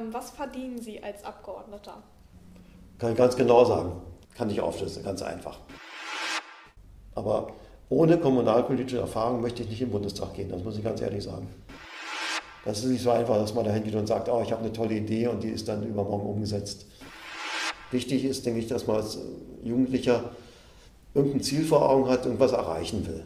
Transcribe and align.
Ähm, 0.00 0.12
was 0.12 0.30
verdienen 0.30 0.80
Sie 0.80 1.02
als 1.02 1.24
Abgeordneter? 1.24 2.02
Kann 2.98 3.12
ich 3.12 3.18
ganz 3.18 3.36
genau 3.36 3.64
sagen. 3.64 3.92
Kann 4.36 4.50
ich 4.50 4.60
aufschlüsseln, 4.60 5.04
ganz 5.04 5.22
einfach. 5.22 5.58
Aber 7.14 7.52
ohne 7.88 8.18
kommunalpolitische 8.18 9.00
Erfahrung 9.00 9.40
möchte 9.40 9.62
ich 9.62 9.68
nicht 9.68 9.80
in 9.80 9.88
den 9.88 9.92
Bundestag 9.92 10.34
gehen, 10.34 10.48
das 10.48 10.62
muss 10.62 10.78
ich 10.78 10.84
ganz 10.84 11.00
ehrlich 11.00 11.24
sagen. 11.24 11.48
Das 12.64 12.78
ist 12.78 12.84
nicht 12.84 13.02
so 13.02 13.10
einfach, 13.10 13.36
dass 13.36 13.54
man 13.54 13.64
da 13.64 13.72
hingeht 13.72 13.94
und 13.94 14.06
sagt, 14.06 14.28
oh, 14.28 14.42
ich 14.44 14.52
habe 14.52 14.62
eine 14.62 14.72
tolle 14.72 14.94
Idee 14.94 15.26
und 15.28 15.42
die 15.42 15.48
ist 15.48 15.66
dann 15.66 15.82
übermorgen 15.82 16.26
umgesetzt. 16.26 16.86
Wichtig 17.90 18.24
ist, 18.24 18.46
denke 18.46 18.60
ich, 18.60 18.68
dass 18.68 18.86
man 18.86 18.96
als 18.96 19.18
Jugendlicher 19.64 20.30
irgendein 21.14 21.42
Ziel 21.42 21.64
vor 21.64 21.88
Augen 21.88 22.08
hat, 22.08 22.26
und 22.26 22.38
was 22.38 22.52
erreichen 22.52 23.06
will. 23.06 23.24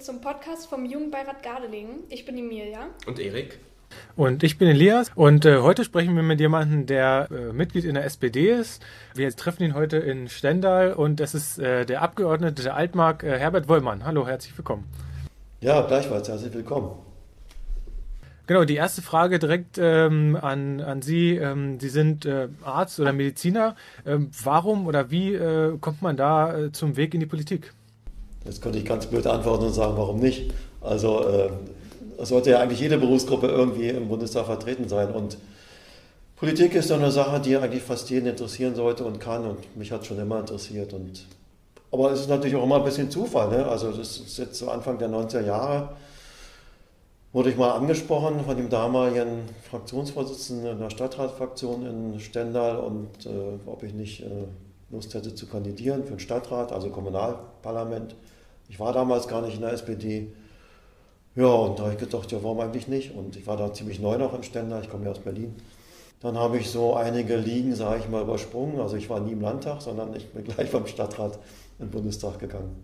Zum 0.00 0.20
Podcast 0.20 0.68
vom 0.68 0.84
Jugendbeirat 0.84 1.42
Gardelegen. 1.42 2.04
Ich 2.08 2.24
bin 2.24 2.38
Emilia. 2.38 2.86
Und 3.06 3.18
Erik. 3.18 3.58
Und 4.16 4.42
ich 4.42 4.58
bin 4.58 4.68
Elias 4.68 5.10
und 5.14 5.44
äh, 5.44 5.58
heute 5.58 5.82
sprechen 5.82 6.14
wir 6.14 6.22
mit 6.22 6.40
jemandem, 6.40 6.86
der 6.86 7.28
äh, 7.30 7.52
Mitglied 7.52 7.84
in 7.84 7.94
der 7.94 8.04
SPD 8.04 8.50
ist. 8.50 8.84
Wir 9.14 9.34
treffen 9.34 9.62
ihn 9.62 9.74
heute 9.74 9.96
in 9.96 10.28
Stendal 10.28 10.92
und 10.92 11.20
das 11.20 11.34
ist 11.34 11.58
äh, 11.58 11.84
der 11.84 12.02
Abgeordnete 12.02 12.62
der 12.62 12.76
Altmark, 12.76 13.22
äh, 13.22 13.38
Herbert 13.38 13.68
Wollmann. 13.68 14.04
Hallo, 14.04 14.26
herzlich 14.26 14.56
willkommen. 14.56 14.84
Ja, 15.60 15.80
gleichfalls, 15.82 16.28
herzlich 16.28 16.52
willkommen. 16.54 16.90
Genau, 18.46 18.64
die 18.64 18.76
erste 18.76 19.02
Frage 19.02 19.38
direkt 19.38 19.78
ähm, 19.78 20.38
an, 20.40 20.80
an 20.80 21.02
Sie. 21.02 21.36
Ähm, 21.36 21.80
Sie 21.80 21.88
sind 21.88 22.24
äh, 22.24 22.48
Arzt 22.62 23.00
oder 23.00 23.12
Mediziner. 23.12 23.74
Ähm, 24.06 24.30
warum 24.42 24.86
oder 24.86 25.10
wie 25.10 25.34
äh, 25.34 25.76
kommt 25.78 26.02
man 26.02 26.16
da 26.16 26.56
äh, 26.56 26.72
zum 26.72 26.96
Weg 26.96 27.14
in 27.14 27.20
die 27.20 27.26
Politik? 27.26 27.72
Das 28.48 28.62
könnte 28.62 28.78
ich 28.78 28.86
ganz 28.86 29.04
blöd 29.04 29.26
antworten 29.26 29.66
und 29.66 29.74
sagen, 29.74 29.92
warum 29.96 30.20
nicht. 30.20 30.50
Also 30.80 31.22
äh, 31.28 31.50
es 32.16 32.30
sollte 32.30 32.50
ja 32.50 32.60
eigentlich 32.60 32.80
jede 32.80 32.96
Berufsgruppe 32.96 33.46
irgendwie 33.46 33.90
im 33.90 34.08
Bundestag 34.08 34.46
vertreten 34.46 34.88
sein. 34.88 35.10
Und 35.10 35.36
Politik 36.36 36.74
ist 36.74 36.90
doch 36.90 36.96
eine 36.96 37.10
Sache, 37.10 37.40
die 37.40 37.56
eigentlich 37.58 37.82
fast 37.82 38.08
jeden 38.08 38.26
interessieren 38.26 38.74
sollte 38.74 39.04
und 39.04 39.20
kann. 39.20 39.44
Und 39.44 39.76
mich 39.76 39.92
hat 39.92 40.06
schon 40.06 40.18
immer 40.18 40.40
interessiert. 40.40 40.94
Und, 40.94 41.26
aber 41.92 42.10
es 42.10 42.20
ist 42.20 42.30
natürlich 42.30 42.56
auch 42.56 42.64
immer 42.64 42.76
ein 42.76 42.84
bisschen 42.84 43.10
Zufall. 43.10 43.50
Ne? 43.50 43.66
Also 43.66 43.92
das 43.92 44.16
ist 44.16 44.38
jetzt 44.38 44.58
so 44.58 44.70
Anfang 44.70 44.96
der 44.98 45.10
90er 45.10 45.44
Jahre 45.44 45.90
wurde 47.32 47.50
ich 47.50 47.56
mal 47.58 47.72
angesprochen 47.72 48.40
von 48.44 48.56
dem 48.56 48.70
damaligen 48.70 49.42
Fraktionsvorsitzenden 49.68 50.78
der 50.78 50.88
Stadtratfraktion 50.88 51.84
in 51.84 52.20
Stendal 52.20 52.78
und 52.78 53.26
äh, 53.26 53.58
ob 53.66 53.82
ich 53.82 53.92
nicht 53.92 54.22
äh, 54.22 54.46
Lust 54.90 55.12
hätte 55.14 55.34
zu 55.34 55.46
kandidieren 55.46 56.04
für 56.04 56.14
den 56.14 56.20
Stadtrat, 56.20 56.72
also 56.72 56.88
Kommunalparlament. 56.88 58.16
Ich 58.68 58.78
war 58.78 58.92
damals 58.92 59.28
gar 59.28 59.42
nicht 59.42 59.54
in 59.54 59.62
der 59.62 59.72
SPD. 59.72 60.32
Ja, 61.34 61.46
und 61.46 61.78
da 61.78 61.84
habe 61.84 61.92
ich 61.94 61.98
gedacht, 61.98 62.30
ja, 62.32 62.42
warum 62.42 62.60
eigentlich 62.60 62.88
nicht? 62.88 63.14
Und 63.14 63.36
ich 63.36 63.46
war 63.46 63.56
da 63.56 63.72
ziemlich 63.72 64.00
neu 64.00 64.18
noch 64.18 64.34
in 64.34 64.42
Stendal, 64.42 64.82
ich 64.82 64.90
komme 64.90 65.04
ja 65.04 65.10
aus 65.10 65.20
Berlin. 65.20 65.54
Dann 66.20 66.36
habe 66.36 66.58
ich 66.58 66.68
so 66.68 66.94
einige 66.94 67.36
Ligen, 67.36 67.74
sage 67.74 68.00
ich 68.00 68.08
mal, 68.08 68.22
übersprungen. 68.22 68.80
Also 68.80 68.96
ich 68.96 69.08
war 69.08 69.20
nie 69.20 69.32
im 69.32 69.40
Landtag, 69.40 69.80
sondern 69.80 70.14
ich 70.16 70.26
bin 70.28 70.44
gleich 70.56 70.70
beim 70.70 70.86
Stadtrat 70.86 71.38
in 71.78 71.86
den 71.86 71.90
Bundestag 71.90 72.38
gegangen. 72.38 72.76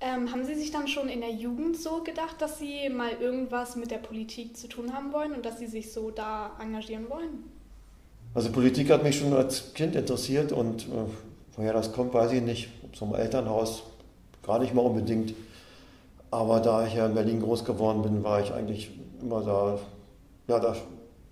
Ähm, 0.00 0.30
haben 0.30 0.44
Sie 0.44 0.54
sich 0.54 0.70
dann 0.70 0.86
schon 0.86 1.08
in 1.08 1.20
der 1.20 1.32
Jugend 1.32 1.76
so 1.76 2.02
gedacht, 2.04 2.36
dass 2.40 2.58
Sie 2.58 2.88
mal 2.88 3.10
irgendwas 3.20 3.74
mit 3.74 3.90
der 3.90 3.98
Politik 3.98 4.56
zu 4.56 4.68
tun 4.68 4.94
haben 4.94 5.12
wollen 5.12 5.32
und 5.32 5.44
dass 5.44 5.58
Sie 5.58 5.66
sich 5.66 5.92
so 5.92 6.10
da 6.10 6.52
engagieren 6.60 7.10
wollen? 7.10 7.44
Also 8.32 8.52
Politik 8.52 8.90
hat 8.90 9.02
mich 9.02 9.18
schon 9.18 9.32
als 9.32 9.74
Kind 9.74 9.96
interessiert 9.96 10.52
und 10.52 10.84
äh, 10.84 11.06
woher 11.56 11.72
das 11.72 11.92
kommt, 11.92 12.14
weiß 12.14 12.32
ich 12.32 12.42
nicht. 12.42 12.68
Zum 12.92 13.14
Elternhaus 13.14 13.82
gar 14.48 14.58
nicht 14.58 14.74
mal 14.74 14.82
unbedingt. 14.82 15.34
Aber 16.30 16.60
da 16.60 16.86
ich 16.86 16.94
ja 16.94 17.06
in 17.06 17.14
Berlin 17.14 17.40
groß 17.40 17.64
geworden 17.64 18.02
bin, 18.02 18.22
war 18.24 18.40
ich 18.40 18.52
eigentlich 18.52 18.90
immer 19.20 19.42
da, 19.42 19.78
ja, 20.48 20.58
da 20.58 20.74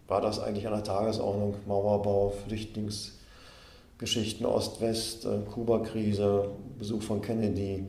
war 0.07 0.21
das 0.21 0.39
eigentlich 0.39 0.67
an 0.67 0.75
der 0.75 0.85
Tagesordnung. 0.85 1.55
Mauerbau, 1.67 2.35
Flüchtlingsgeschichten 2.47 4.45
Ost-West, 4.47 5.25
äh, 5.25 5.39
Kuba-Krise, 5.53 6.51
Besuch 6.79 7.03
von 7.03 7.23
Kennedy 7.23 7.87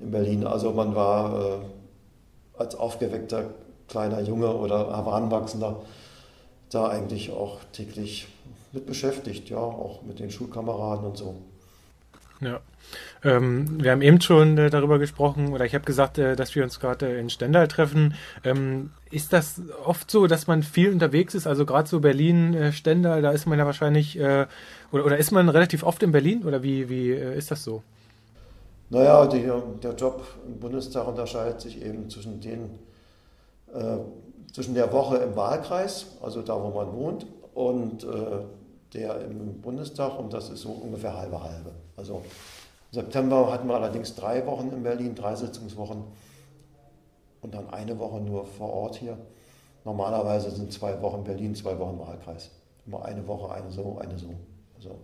in 0.00 0.10
Berlin. 0.10 0.46
Also 0.46 0.72
man 0.72 0.94
war 0.94 1.40
äh, 1.40 1.58
als 2.58 2.74
aufgeweckter 2.74 3.50
kleiner 3.88 4.20
Junge 4.20 4.54
oder 4.54 4.96
Heranwachsender 4.96 5.80
da 6.70 6.88
eigentlich 6.88 7.30
auch 7.30 7.60
täglich 7.72 8.26
mit 8.72 8.86
beschäftigt, 8.86 9.50
ja, 9.50 9.58
auch 9.58 10.02
mit 10.02 10.18
den 10.18 10.30
Schulkameraden 10.30 11.06
und 11.06 11.16
so. 11.16 11.36
Ja. 12.44 12.60
Ähm, 13.24 13.82
wir 13.82 13.90
haben 13.90 14.02
eben 14.02 14.20
schon 14.20 14.58
äh, 14.58 14.70
darüber 14.70 14.98
gesprochen, 14.98 15.52
oder 15.52 15.64
ich 15.64 15.74
habe 15.74 15.84
gesagt, 15.84 16.18
äh, 16.18 16.36
dass 16.36 16.54
wir 16.54 16.62
uns 16.62 16.78
gerade 16.78 17.06
äh, 17.08 17.18
in 17.18 17.30
Stendal 17.30 17.68
treffen. 17.68 18.14
Ähm, 18.44 18.90
ist 19.10 19.32
das 19.32 19.62
oft 19.84 20.10
so, 20.10 20.26
dass 20.26 20.46
man 20.46 20.62
viel 20.62 20.92
unterwegs 20.92 21.34
ist? 21.34 21.46
Also 21.46 21.64
gerade 21.64 21.88
so 21.88 22.00
Berlin, 22.00 22.54
äh, 22.54 22.72
Stendal, 22.72 23.22
da 23.22 23.30
ist 23.30 23.46
man 23.46 23.58
ja 23.58 23.64
wahrscheinlich, 23.64 24.18
äh, 24.18 24.46
oder, 24.92 25.06
oder 25.06 25.16
ist 25.16 25.30
man 25.30 25.48
relativ 25.48 25.82
oft 25.82 26.02
in 26.02 26.12
Berlin? 26.12 26.44
Oder 26.44 26.62
wie, 26.62 26.88
wie 26.88 27.12
äh, 27.12 27.36
ist 27.36 27.50
das 27.50 27.64
so? 27.64 27.82
Naja, 28.90 29.26
die, 29.26 29.50
der 29.82 29.94
Job 29.94 30.22
im 30.46 30.60
Bundestag 30.60 31.08
unterscheidet 31.08 31.60
sich 31.60 31.82
eben 31.84 32.08
zwischen 32.10 32.40
den, 32.40 32.78
zwischen 34.52 34.74
der 34.74 34.92
Woche 34.92 35.16
im 35.16 35.34
Wahlkreis, 35.34 36.06
also 36.22 36.42
da, 36.42 36.54
wo 36.62 36.68
man 36.68 36.92
wohnt, 36.92 37.26
und 37.54 38.06
der 38.94 39.20
im 39.22 39.60
Bundestag, 39.60 40.18
und 40.18 40.32
das 40.32 40.50
ist 40.50 40.62
so 40.62 40.70
ungefähr 40.70 41.16
halbe 41.16 41.42
halbe. 41.42 41.72
Also 41.96 42.18
im 42.18 42.22
September 42.92 43.50
hatten 43.52 43.68
wir 43.68 43.74
allerdings 43.74 44.14
drei 44.14 44.46
Wochen 44.46 44.70
in 44.70 44.82
Berlin, 44.82 45.14
drei 45.14 45.34
Sitzungswochen 45.34 46.04
und 47.42 47.54
dann 47.54 47.68
eine 47.70 47.98
Woche 47.98 48.20
nur 48.20 48.46
vor 48.46 48.72
Ort 48.72 48.96
hier. 48.96 49.18
Normalerweise 49.84 50.50
sind 50.50 50.72
zwei 50.72 51.00
Wochen 51.02 51.24
Berlin, 51.24 51.54
zwei 51.54 51.78
Wochen 51.78 51.98
Wahlkreis. 51.98 52.50
Immer 52.86 53.04
eine 53.04 53.26
Woche, 53.26 53.52
eine 53.52 53.70
so, 53.70 53.98
eine 53.98 54.18
so. 54.18 54.34
Also. 54.76 54.98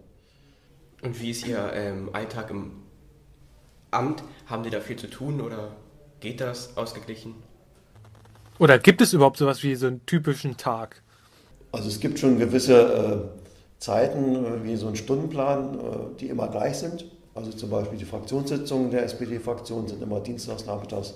Und 1.02 1.20
wie 1.20 1.30
ist 1.30 1.46
Ihr 1.46 1.72
ähm, 1.74 2.10
Alltag 2.12 2.50
im 2.50 2.82
Amt? 3.90 4.22
Haben 4.46 4.64
Sie 4.64 4.70
da 4.70 4.80
viel 4.80 4.96
zu 4.96 5.08
tun 5.08 5.40
oder 5.40 5.72
geht 6.20 6.40
das 6.40 6.76
ausgeglichen? 6.76 7.34
Oder 8.58 8.78
gibt 8.78 9.00
es 9.00 9.12
überhaupt 9.12 9.38
sowas 9.38 9.62
wie 9.62 9.74
so 9.74 9.86
einen 9.86 10.04
typischen 10.06 10.56
Tag? 10.56 11.02
Also 11.72 11.88
es 11.88 12.00
gibt 12.00 12.18
schon 12.18 12.38
gewisse 12.38 13.32
äh, 13.34 13.39
Zeiten, 13.80 14.36
äh, 14.36 14.62
wie 14.62 14.76
so 14.76 14.86
ein 14.86 14.96
Stundenplan, 14.96 15.74
äh, 15.74 15.80
die 16.20 16.28
immer 16.28 16.48
gleich 16.48 16.78
sind. 16.78 17.06
Also 17.34 17.50
zum 17.50 17.70
Beispiel 17.70 17.98
die 17.98 18.04
Fraktionssitzungen 18.04 18.90
der 18.90 19.04
SPD-Fraktion 19.04 19.88
sind 19.88 20.02
immer 20.02 20.20
dienstags 20.20 20.66
nachmittags. 20.66 21.14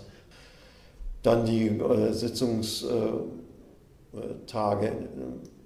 Dann 1.22 1.44
die 1.44 1.68
äh, 1.68 2.12
Sitzungstage, 2.12 4.92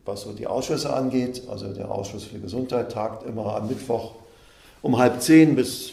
was 0.04 0.22
so 0.22 0.32
die 0.32 0.46
Ausschüsse 0.46 0.92
angeht. 0.92 1.44
Also 1.48 1.72
der 1.72 1.90
Ausschuss 1.90 2.24
für 2.24 2.40
Gesundheit 2.40 2.92
tagt 2.92 3.24
immer 3.24 3.56
am 3.56 3.68
Mittwoch 3.68 4.16
um 4.82 4.98
halb 4.98 5.20
zehn 5.20 5.56
bis 5.56 5.92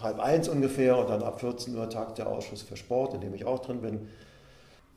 halb 0.00 0.20
eins 0.20 0.48
ungefähr 0.48 0.98
und 0.98 1.08
dann 1.08 1.22
ab 1.22 1.40
14 1.40 1.76
Uhr 1.76 1.88
tagt 1.88 2.18
der 2.18 2.28
Ausschuss 2.28 2.62
für 2.62 2.76
Sport, 2.76 3.14
in 3.14 3.20
dem 3.20 3.34
ich 3.34 3.44
auch 3.44 3.60
drin 3.60 3.80
bin. 3.80 4.08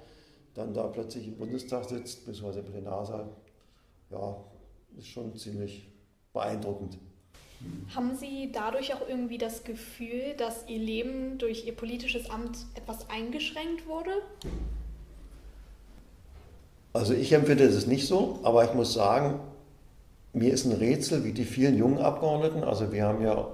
dann 0.53 0.73
da 0.73 0.87
plötzlich 0.87 1.27
im 1.27 1.35
Bundestag 1.35 1.83
sitzt, 1.83 2.25
beziehungsweise 2.25 2.59
im 2.59 2.71
Plenarsaal 2.71 3.27
ja, 4.09 4.37
ist 4.97 5.07
schon 5.07 5.35
ziemlich 5.35 5.91
beeindruckend. 6.31 6.97
Haben 7.93 8.15
Sie 8.15 8.51
dadurch 8.53 8.93
auch 8.93 9.05
irgendwie 9.09 9.37
das 9.37 9.65
Gefühl, 9.65 10.35
dass 10.37 10.69
Ihr 10.69 10.79
Leben 10.79 11.37
durch 11.39 11.65
Ihr 11.65 11.75
politisches 11.75 12.29
Amt 12.29 12.57
etwas 12.75 13.09
eingeschränkt 13.09 13.85
wurde? 13.85 14.11
Also 16.93 17.13
ich 17.13 17.33
empfinde 17.33 17.65
es 17.65 17.85
nicht 17.85 18.07
so, 18.07 18.39
aber 18.43 18.63
ich 18.63 18.73
muss 18.73 18.93
sagen, 18.93 19.41
mir 20.33 20.51
ist 20.51 20.65
ein 20.65 20.73
Rätsel, 20.73 21.23
wie 21.23 21.31
die 21.31 21.45
vielen 21.45 21.77
jungen 21.77 21.99
Abgeordneten, 21.99 22.63
also 22.63 22.91
wir 22.91 23.05
haben 23.05 23.23
ja 23.23 23.47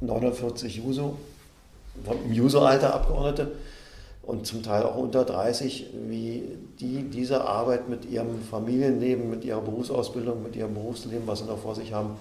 49 0.00 0.76
Juso, 0.76 1.16
im 2.24 2.32
Juso-Alter 2.32 2.94
Abgeordnete, 2.94 3.52
und 4.22 4.46
zum 4.46 4.62
Teil 4.62 4.84
auch 4.84 4.96
unter 4.96 5.24
30, 5.24 5.86
wie 6.08 6.42
die 6.78 7.04
diese 7.10 7.42
Arbeit 7.44 7.88
mit 7.88 8.04
ihrem 8.04 8.40
Familienleben, 8.42 9.28
mit 9.28 9.44
ihrer 9.44 9.60
Berufsausbildung, 9.60 10.42
mit 10.42 10.54
ihrem 10.54 10.74
Berufsleben, 10.74 11.26
was 11.26 11.40
sie 11.40 11.46
noch 11.46 11.58
vor 11.58 11.74
sich 11.74 11.92
haben, 11.92 12.16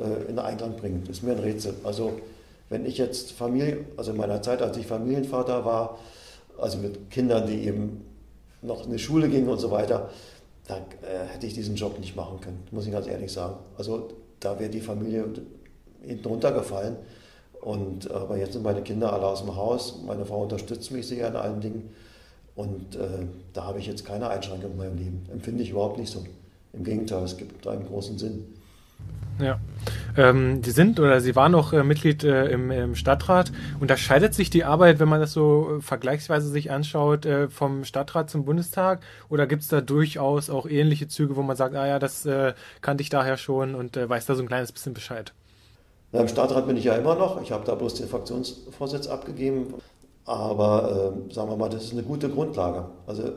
äh, 0.00 0.28
in 0.28 0.38
Einklang 0.38 0.76
bringen. 0.76 1.04
Das 1.06 1.18
ist 1.18 1.22
mir 1.22 1.32
ein 1.32 1.38
Rätsel. 1.38 1.74
Also 1.84 2.20
wenn 2.68 2.84
ich 2.84 2.98
jetzt 2.98 3.32
Familie, 3.32 3.84
also 3.96 4.10
in 4.10 4.18
meiner 4.18 4.42
Zeit, 4.42 4.60
als 4.60 4.76
ich 4.76 4.86
Familienvater 4.86 5.64
war, 5.64 5.98
also 6.58 6.78
mit 6.78 7.10
Kindern, 7.10 7.46
die 7.46 7.66
eben 7.66 8.04
noch 8.60 8.84
in 8.84 8.92
die 8.92 8.98
Schule 8.98 9.28
gingen 9.28 9.48
und 9.48 9.58
so 9.58 9.70
weiter, 9.70 10.10
da 10.66 10.76
äh, 10.76 11.26
hätte 11.32 11.46
ich 11.46 11.54
diesen 11.54 11.76
Job 11.76 11.98
nicht 11.98 12.16
machen 12.16 12.40
können, 12.40 12.62
muss 12.70 12.86
ich 12.86 12.92
ganz 12.92 13.06
ehrlich 13.06 13.32
sagen. 13.32 13.56
Also 13.76 14.08
da 14.40 14.58
wäre 14.58 14.70
die 14.70 14.80
Familie 14.80 15.24
hinten 16.02 16.28
runtergefallen. 16.28 16.96
Und, 17.60 18.10
aber 18.10 18.36
jetzt 18.36 18.52
sind 18.52 18.62
meine 18.62 18.82
Kinder 18.82 19.12
alle 19.12 19.26
aus 19.26 19.40
dem 19.40 19.56
Haus, 19.56 20.00
meine 20.06 20.24
Frau 20.24 20.42
unterstützt 20.42 20.90
mich 20.92 21.06
sehr 21.06 21.28
in 21.28 21.36
allen 21.36 21.60
Dingen. 21.60 21.90
Und 22.54 22.96
äh, 22.96 23.26
da 23.52 23.64
habe 23.64 23.78
ich 23.80 23.86
jetzt 23.86 24.04
keine 24.04 24.28
Einschränkung 24.28 24.72
in 24.72 24.76
meinem 24.76 24.96
Leben. 24.96 25.26
Empfinde 25.32 25.62
ich 25.62 25.70
überhaupt 25.70 25.98
nicht 25.98 26.10
so. 26.10 26.24
Im 26.72 26.84
Gegenteil, 26.84 27.24
es 27.24 27.36
gibt 27.36 27.66
einen 27.66 27.86
großen 27.86 28.18
Sinn. 28.18 28.55
Ja. 29.38 29.60
Ähm, 30.16 30.62
Sie 30.64 30.70
sind 30.70 30.98
oder 30.98 31.20
Sie 31.20 31.36
waren 31.36 31.54
auch 31.54 31.72
äh, 31.72 31.82
Mitglied 31.84 32.24
äh, 32.24 32.46
im, 32.46 32.70
im, 32.70 32.94
Stadtrat. 32.94 33.52
Unterscheidet 33.80 34.34
sich 34.34 34.48
die 34.50 34.64
Arbeit, 34.64 34.98
wenn 34.98 35.08
man 35.08 35.20
das 35.20 35.32
so 35.32 35.76
äh, 35.76 35.80
vergleichsweise 35.80 36.48
sich 36.48 36.70
anschaut, 36.70 37.26
äh, 37.26 37.48
vom 37.48 37.84
Stadtrat 37.84 38.30
zum 38.30 38.44
Bundestag? 38.44 39.00
Oder 39.28 39.46
gibt 39.46 39.62
es 39.62 39.68
da 39.68 39.80
durchaus 39.80 40.48
auch 40.48 40.66
ähnliche 40.66 41.08
Züge, 41.08 41.36
wo 41.36 41.42
man 41.42 41.56
sagt, 41.56 41.74
ah 41.74 41.86
ja, 41.86 41.98
das 41.98 42.24
äh, 42.24 42.54
kannte 42.80 43.02
ich 43.02 43.10
daher 43.10 43.36
schon 43.36 43.74
und 43.74 43.96
äh, 43.96 44.08
weiß 44.08 44.26
da 44.26 44.34
so 44.34 44.42
ein 44.42 44.48
kleines 44.48 44.72
bisschen 44.72 44.94
Bescheid? 44.94 45.34
Na, 46.12 46.20
Im 46.20 46.28
Stadtrat 46.28 46.66
bin 46.66 46.76
ich 46.76 46.84
ja 46.84 46.94
immer 46.94 47.14
noch. 47.14 47.42
Ich 47.42 47.52
habe 47.52 47.64
da 47.66 47.74
bloß 47.74 47.94
den 47.94 48.08
Fraktionsvorsitz 48.08 49.06
abgegeben. 49.06 49.74
Aber 50.24 51.14
sagen 51.30 51.50
wir 51.50 51.56
mal, 51.56 51.68
das 51.68 51.84
ist 51.84 51.92
eine 51.92 52.02
gute 52.02 52.28
Grundlage. 52.28 52.86
Also 53.06 53.32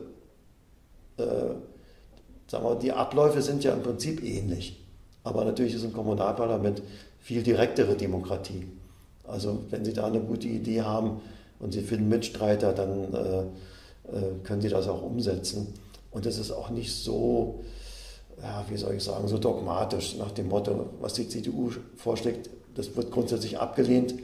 sagen 1.16 2.64
wir, 2.64 2.74
die 2.74 2.90
Abläufe 2.90 3.42
sind 3.42 3.62
ja 3.62 3.72
im 3.72 3.82
Prinzip 3.82 4.24
ähnlich. 4.24 4.79
Aber 5.22 5.44
natürlich 5.44 5.74
ist 5.74 5.84
ein 5.84 5.92
Kommunalparlament 5.92 6.82
viel 7.18 7.42
direktere 7.42 7.94
Demokratie. 7.96 8.66
Also 9.24 9.64
wenn 9.70 9.84
Sie 9.84 9.92
da 9.92 10.06
eine 10.06 10.20
gute 10.20 10.48
Idee 10.48 10.82
haben 10.82 11.20
und 11.58 11.72
Sie 11.72 11.82
finden 11.82 12.08
Mitstreiter, 12.08 12.72
dann 12.72 13.14
äh, 13.14 13.40
äh 14.16 14.34
können 14.42 14.60
Sie 14.60 14.68
das 14.68 14.88
auch 14.88 15.02
umsetzen. 15.02 15.74
Und 16.10 16.26
das 16.26 16.38
ist 16.38 16.50
auch 16.50 16.70
nicht 16.70 16.92
so, 16.92 17.62
ja, 18.42 18.64
wie 18.68 18.76
soll 18.76 18.94
ich 18.94 19.04
sagen, 19.04 19.28
so 19.28 19.38
dogmatisch 19.38 20.16
nach 20.16 20.32
dem 20.32 20.48
Motto, 20.48 20.90
was 21.00 21.14
die 21.14 21.28
CDU 21.28 21.70
vorschlägt, 21.96 22.50
das 22.74 22.96
wird 22.96 23.10
grundsätzlich 23.12 23.58
abgelehnt. 23.58 24.14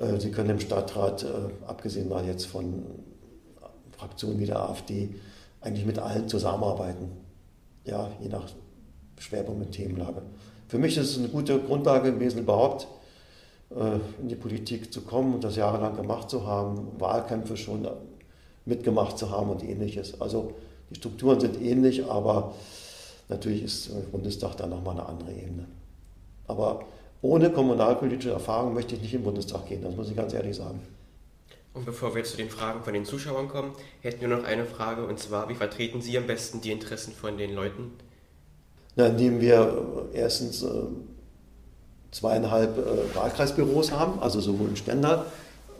Äh, 0.00 0.18
Sie 0.18 0.30
können 0.30 0.50
im 0.50 0.60
Stadtrat, 0.60 1.24
äh, 1.24 1.66
abgesehen 1.66 2.08
mal 2.08 2.24
jetzt 2.24 2.46
von 2.46 2.84
Fraktionen 3.96 4.38
wie 4.38 4.46
der 4.46 4.60
AfD, 4.60 5.10
eigentlich 5.60 5.86
mit 5.86 5.98
allen 5.98 6.28
zusammenarbeiten. 6.28 7.10
Ja, 7.84 8.10
je 8.20 8.28
nach 8.28 8.48
Schwerpunkt 9.22 9.66
und 9.66 9.72
Themenlage. 9.72 10.22
Für 10.68 10.78
mich 10.78 10.96
ist 10.96 11.10
es 11.10 11.18
eine 11.18 11.28
gute 11.28 11.58
Grundlage 11.60 12.12
gewesen, 12.12 12.40
überhaupt 12.40 12.88
äh, 13.70 13.98
in 14.20 14.28
die 14.28 14.36
Politik 14.36 14.92
zu 14.92 15.02
kommen 15.02 15.34
und 15.34 15.44
das 15.44 15.56
jahrelang 15.56 15.96
gemacht 15.96 16.30
zu 16.30 16.46
haben, 16.46 16.88
Wahlkämpfe 16.98 17.56
schon 17.56 17.86
mitgemacht 18.64 19.18
zu 19.18 19.30
haben 19.30 19.50
und 19.50 19.62
ähnliches. 19.62 20.20
Also 20.20 20.52
die 20.90 20.96
Strukturen 20.96 21.40
sind 21.40 21.60
ähnlich, 21.60 22.04
aber 22.04 22.54
natürlich 23.28 23.62
ist 23.62 23.90
der 23.90 24.00
Bundestag 24.00 24.56
dann 24.56 24.70
nochmal 24.70 24.98
eine 24.98 25.06
andere 25.06 25.32
Ebene. 25.32 25.66
Aber 26.46 26.84
ohne 27.22 27.50
kommunalpolitische 27.50 28.32
Erfahrung 28.32 28.74
möchte 28.74 28.96
ich 28.96 29.02
nicht 29.02 29.14
im 29.14 29.22
Bundestag 29.22 29.66
gehen, 29.66 29.82
das 29.82 29.94
muss 29.94 30.10
ich 30.10 30.16
ganz 30.16 30.34
ehrlich 30.34 30.56
sagen. 30.56 30.80
Und 31.74 31.86
bevor 31.86 32.14
wir 32.14 32.24
zu 32.24 32.36
den 32.36 32.50
Fragen 32.50 32.82
von 32.82 32.92
den 32.92 33.06
Zuschauern 33.06 33.48
kommen, 33.48 33.72
hätten 34.02 34.20
wir 34.20 34.28
noch 34.28 34.44
eine 34.44 34.66
Frage 34.66 35.06
und 35.06 35.18
zwar, 35.18 35.48
wie 35.48 35.54
vertreten 35.54 36.02
Sie 36.02 36.18
am 36.18 36.26
besten 36.26 36.60
die 36.60 36.70
Interessen 36.70 37.12
von 37.12 37.38
den 37.38 37.54
Leuten? 37.54 37.92
Na, 38.96 39.06
indem 39.06 39.40
wir 39.40 40.08
erstens 40.12 40.62
äh, 40.62 40.68
zweieinhalb 42.10 42.76
äh, 42.78 43.16
Wahlkreisbüros 43.16 43.92
haben, 43.92 44.20
also 44.20 44.40
sowohl 44.40 44.68
in 44.68 44.76
Stendal 44.76 45.24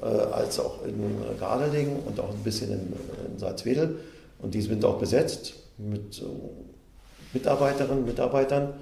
äh, 0.00 0.06
als 0.06 0.58
auch 0.58 0.84
in 0.84 0.94
äh, 0.94 1.38
Gardelegen 1.38 1.96
und 2.06 2.18
auch 2.20 2.30
ein 2.30 2.42
bisschen 2.42 2.70
in, 2.70 2.92
in 3.32 3.38
Salzwedel. 3.38 3.96
Und 4.38 4.54
die 4.54 4.62
sind 4.62 4.84
auch 4.84 4.98
besetzt 4.98 5.54
mit 5.76 6.20
äh, 6.20 6.24
Mitarbeiterinnen 7.34 7.98
und 7.98 8.06
Mitarbeitern 8.06 8.74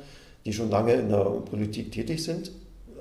die 0.45 0.53
schon 0.53 0.71
lange 0.71 0.95
in 0.95 1.09
der 1.09 1.25
Politik 1.25 1.93
tätig 1.93 2.23
sind, 2.23 2.53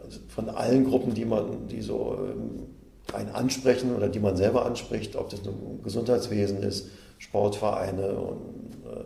also 0.03 0.19
von 0.27 0.49
allen 0.49 0.85
Gruppen, 0.85 1.13
die 1.13 1.25
man, 1.25 1.67
die 1.67 1.81
so 1.81 2.17
ähm, 2.19 2.67
einen 3.13 3.29
ansprechen 3.29 3.95
oder 3.95 4.09
die 4.09 4.19
man 4.19 4.35
selber 4.35 4.65
anspricht, 4.65 5.15
ob 5.15 5.29
das 5.29 5.41
ein 5.41 5.81
Gesundheitswesen 5.83 6.61
ist, 6.61 6.89
Sportvereine 7.17 8.11
und 8.11 8.75
äh, 8.85 8.99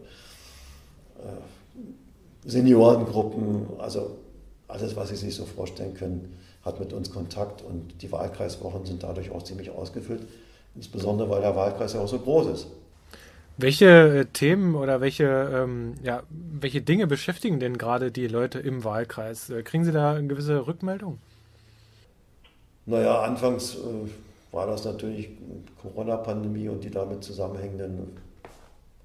äh, 1.21 1.37
Seniorengruppen, 2.45 3.67
also 3.79 4.17
alles, 4.67 4.95
was 4.95 5.09
Sie 5.09 5.15
sich 5.15 5.35
so 5.35 5.45
vorstellen 5.45 5.93
können, 5.93 6.37
hat 6.63 6.79
mit 6.79 6.93
uns 6.93 7.11
Kontakt 7.11 7.61
und 7.61 8.01
die 8.01 8.11
Wahlkreiswochen 8.11 8.85
sind 8.85 9.03
dadurch 9.03 9.31
auch 9.31 9.43
ziemlich 9.43 9.69
ausgefüllt, 9.69 10.23
insbesondere 10.75 11.29
weil 11.29 11.41
der 11.41 11.55
Wahlkreis 11.55 11.93
ja 11.93 11.99
auch 11.99 12.07
so 12.07 12.19
groß 12.19 12.47
ist. 12.47 12.67
Welche 13.57 14.27
Themen 14.33 14.73
oder 14.73 14.99
welche, 14.99 15.25
ähm, 15.25 15.93
ja, 16.01 16.23
welche 16.29 16.81
Dinge 16.81 17.05
beschäftigen 17.05 17.59
denn 17.59 17.77
gerade 17.77 18.11
die 18.11 18.27
Leute 18.27 18.59
im 18.59 18.83
Wahlkreis? 18.83 19.51
Äh, 19.51 19.61
kriegen 19.61 19.85
Sie 19.85 19.91
da 19.91 20.13
eine 20.13 20.27
gewisse 20.27 20.65
Rückmeldung? 20.65 21.19
Naja, 22.87 23.21
anfangs 23.21 23.75
äh, 23.75 24.09
war 24.51 24.65
das 24.65 24.85
natürlich 24.85 25.29
Corona-Pandemie 25.81 26.69
und 26.69 26.83
die 26.83 26.89
damit 26.89 27.23
zusammenhängenden 27.23 28.17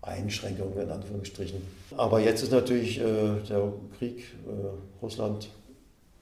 Einschränkungen 0.03 0.79
in 0.79 0.91
Anführungsstrichen. 0.91 1.61
Aber 1.97 2.21
jetzt 2.21 2.43
ist 2.43 2.53
natürlich 2.53 3.01
äh, 3.01 3.41
der 3.49 3.73
Krieg 3.99 4.19
äh, 4.47 5.03
Russland 5.03 5.51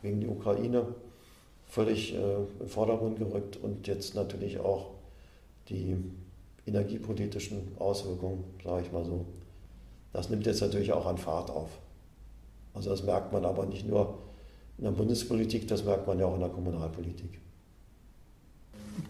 gegen 0.00 0.20
die 0.20 0.28
Ukraine 0.28 0.86
völlig 1.66 2.14
äh, 2.14 2.18
im 2.60 2.68
Vordergrund 2.68 3.18
gerückt 3.18 3.56
und 3.56 3.86
jetzt 3.86 4.14
natürlich 4.14 4.58
auch 4.58 4.92
die 5.68 5.96
energiepolitischen 6.66 7.76
Auswirkungen, 7.78 8.44
sage 8.64 8.82
ich 8.86 8.92
mal 8.92 9.04
so. 9.04 9.26
Das 10.12 10.30
nimmt 10.30 10.46
jetzt 10.46 10.60
natürlich 10.60 10.92
auch 10.92 11.06
an 11.06 11.18
Fahrt 11.18 11.50
auf. 11.50 11.68
Also 12.72 12.90
das 12.90 13.02
merkt 13.02 13.32
man 13.32 13.44
aber 13.44 13.66
nicht 13.66 13.86
nur 13.86 14.18
in 14.78 14.84
der 14.84 14.90
Bundespolitik, 14.90 15.68
das 15.68 15.84
merkt 15.84 16.06
man 16.06 16.18
ja 16.18 16.26
auch 16.26 16.34
in 16.34 16.40
der 16.40 16.48
Kommunalpolitik. 16.48 17.40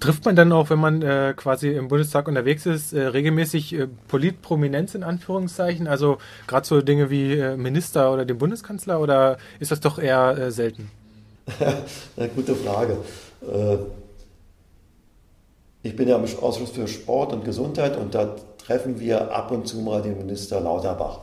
Trifft 0.01 0.25
man 0.25 0.37
dann 0.37 0.53
auch, 0.53 0.71
wenn 0.71 0.79
man 0.79 1.03
äh, 1.03 1.33
quasi 1.37 1.71
im 1.71 1.89
Bundestag 1.89 2.29
unterwegs 2.29 2.67
ist, 2.67 2.93
äh, 2.93 3.03
regelmäßig 3.07 3.75
äh, 3.75 3.87
Politprominenz 4.09 4.95
in 4.95 5.03
Anführungszeichen? 5.03 5.87
Also 5.87 6.19
gerade 6.47 6.67
so 6.67 6.83
Dinge 6.83 7.11
wie 7.11 7.35
äh, 7.35 7.57
Minister 7.57 8.13
oder 8.13 8.25
den 8.25 8.39
Bundeskanzler 8.39 9.01
oder 9.01 9.39
ist 9.61 9.71
das 9.71 9.81
doch 9.81 9.99
eher 9.99 10.37
äh, 10.37 10.51
selten? 10.51 10.91
Eine 12.17 12.29
gute 12.31 12.55
Frage. 12.57 12.99
Äh, 13.43 13.77
ich 15.83 15.95
bin 15.95 16.09
ja 16.09 16.17
im 16.17 16.25
Ausschuss 16.25 16.71
für 16.71 16.89
Sport 16.89 17.33
und 17.33 17.45
Gesundheit 17.45 17.97
und 17.97 18.15
da 18.15 18.35
treffen 18.59 18.99
wir 18.99 19.33
ab 19.33 19.53
und 19.53 19.69
zu 19.69 19.79
mal 19.79 20.03
den 20.03 20.19
Minister 20.19 20.61
Lauterbach. 20.61 21.21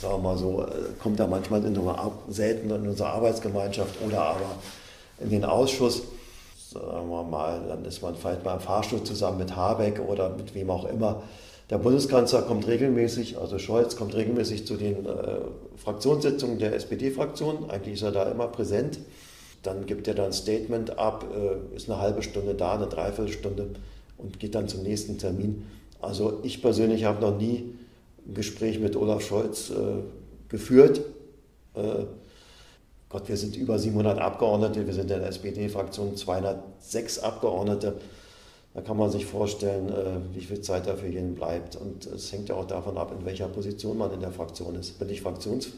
Sagen 0.00 0.14
wir 0.14 0.18
mal 0.18 0.36
so, 0.36 0.66
kommt 1.02 1.18
er 1.18 1.26
manchmal 1.26 1.64
in 1.64 1.76
unserer, 1.78 2.12
selten 2.28 2.70
in 2.70 2.86
unsere 2.86 3.08
Arbeitsgemeinschaft 3.08 3.94
oder 4.06 4.22
aber 4.22 4.56
in 5.20 5.30
den 5.30 5.44
Ausschuss. 5.44 6.02
Sagen 6.74 7.08
wir 7.08 7.22
mal, 7.22 7.60
dann 7.68 7.84
ist 7.84 8.02
man 8.02 8.16
vielleicht 8.16 8.42
beim 8.42 8.58
Fahrstuhl 8.58 9.04
zusammen 9.04 9.38
mit 9.38 9.54
Habeck 9.54 10.00
oder 10.00 10.30
mit 10.30 10.56
wem 10.56 10.70
auch 10.70 10.84
immer. 10.84 11.22
Der 11.70 11.78
Bundeskanzler 11.78 12.42
kommt 12.42 12.66
regelmäßig, 12.66 13.38
also 13.38 13.60
Scholz 13.60 13.94
kommt 13.94 14.14
regelmäßig 14.14 14.66
zu 14.66 14.76
den 14.76 15.06
äh, 15.06 15.38
Fraktionssitzungen 15.76 16.58
der 16.58 16.74
SPD-Fraktion. 16.74 17.70
Eigentlich 17.70 17.94
ist 17.94 18.02
er 18.02 18.10
da 18.10 18.24
immer 18.24 18.48
präsent. 18.48 18.98
Dann 19.62 19.86
gibt 19.86 20.08
er 20.08 20.14
dann 20.14 20.26
ein 20.26 20.32
Statement 20.32 20.98
ab, 20.98 21.24
äh, 21.32 21.76
ist 21.76 21.88
eine 21.88 22.00
halbe 22.00 22.22
Stunde 22.22 22.54
da, 22.54 22.74
eine 22.74 22.88
Dreiviertelstunde 22.88 23.70
und 24.18 24.40
geht 24.40 24.56
dann 24.56 24.66
zum 24.66 24.82
nächsten 24.82 25.16
Termin. 25.16 25.66
Also 26.00 26.40
ich 26.42 26.60
persönlich 26.60 27.04
habe 27.04 27.20
noch 27.20 27.38
nie 27.38 27.72
ein 28.26 28.34
Gespräch 28.34 28.80
mit 28.80 28.96
Olaf 28.96 29.22
Scholz 29.24 29.70
äh, 29.70 30.02
geführt. 30.48 31.02
Äh, 31.74 32.04
Gott, 33.14 33.28
wir 33.28 33.36
sind 33.36 33.54
über 33.54 33.78
700 33.78 34.18
Abgeordnete, 34.18 34.84
wir 34.84 34.92
sind 34.92 35.08
in 35.08 35.20
der 35.20 35.28
SPD-Fraktion 35.28 36.16
206 36.16 37.20
Abgeordnete. 37.20 37.94
Da 38.74 38.80
kann 38.80 38.96
man 38.96 39.08
sich 39.08 39.24
vorstellen, 39.24 39.88
äh, 39.88 40.34
wie 40.34 40.40
viel 40.40 40.60
Zeit 40.62 40.88
da 40.88 40.96
für 40.96 41.06
jeden 41.06 41.36
bleibt. 41.36 41.76
Und 41.76 42.06
es 42.06 42.32
hängt 42.32 42.48
ja 42.48 42.56
auch 42.56 42.66
davon 42.66 42.98
ab, 42.98 43.14
in 43.16 43.24
welcher 43.24 43.46
Position 43.46 43.98
man 43.98 44.12
in 44.12 44.18
der 44.18 44.32
Fraktion 44.32 44.74
ist. 44.74 44.98
Bin 44.98 45.08
ich 45.10 45.22
Fraktionschef 45.22 45.76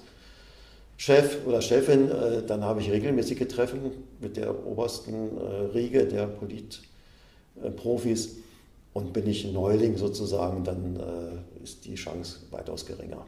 oder 1.46 1.60
Chefin, 1.60 2.10
äh, 2.10 2.42
dann 2.46 2.64
habe 2.64 2.80
ich 2.80 2.90
regelmäßige 2.90 3.46
Treffen 3.48 3.90
mit 4.18 4.38
der 4.38 4.66
obersten 4.66 5.36
äh, 5.36 5.40
Riege 5.74 6.06
der 6.06 6.28
Politprofis. 6.28 8.36
Und 8.94 9.12
bin 9.12 9.28
ich 9.28 9.52
Neuling 9.52 9.98
sozusagen, 9.98 10.64
dann 10.64 10.98
ist 11.62 11.84
die 11.84 11.96
Chance 11.96 12.38
weitaus 12.50 12.86
geringer. 12.86 13.26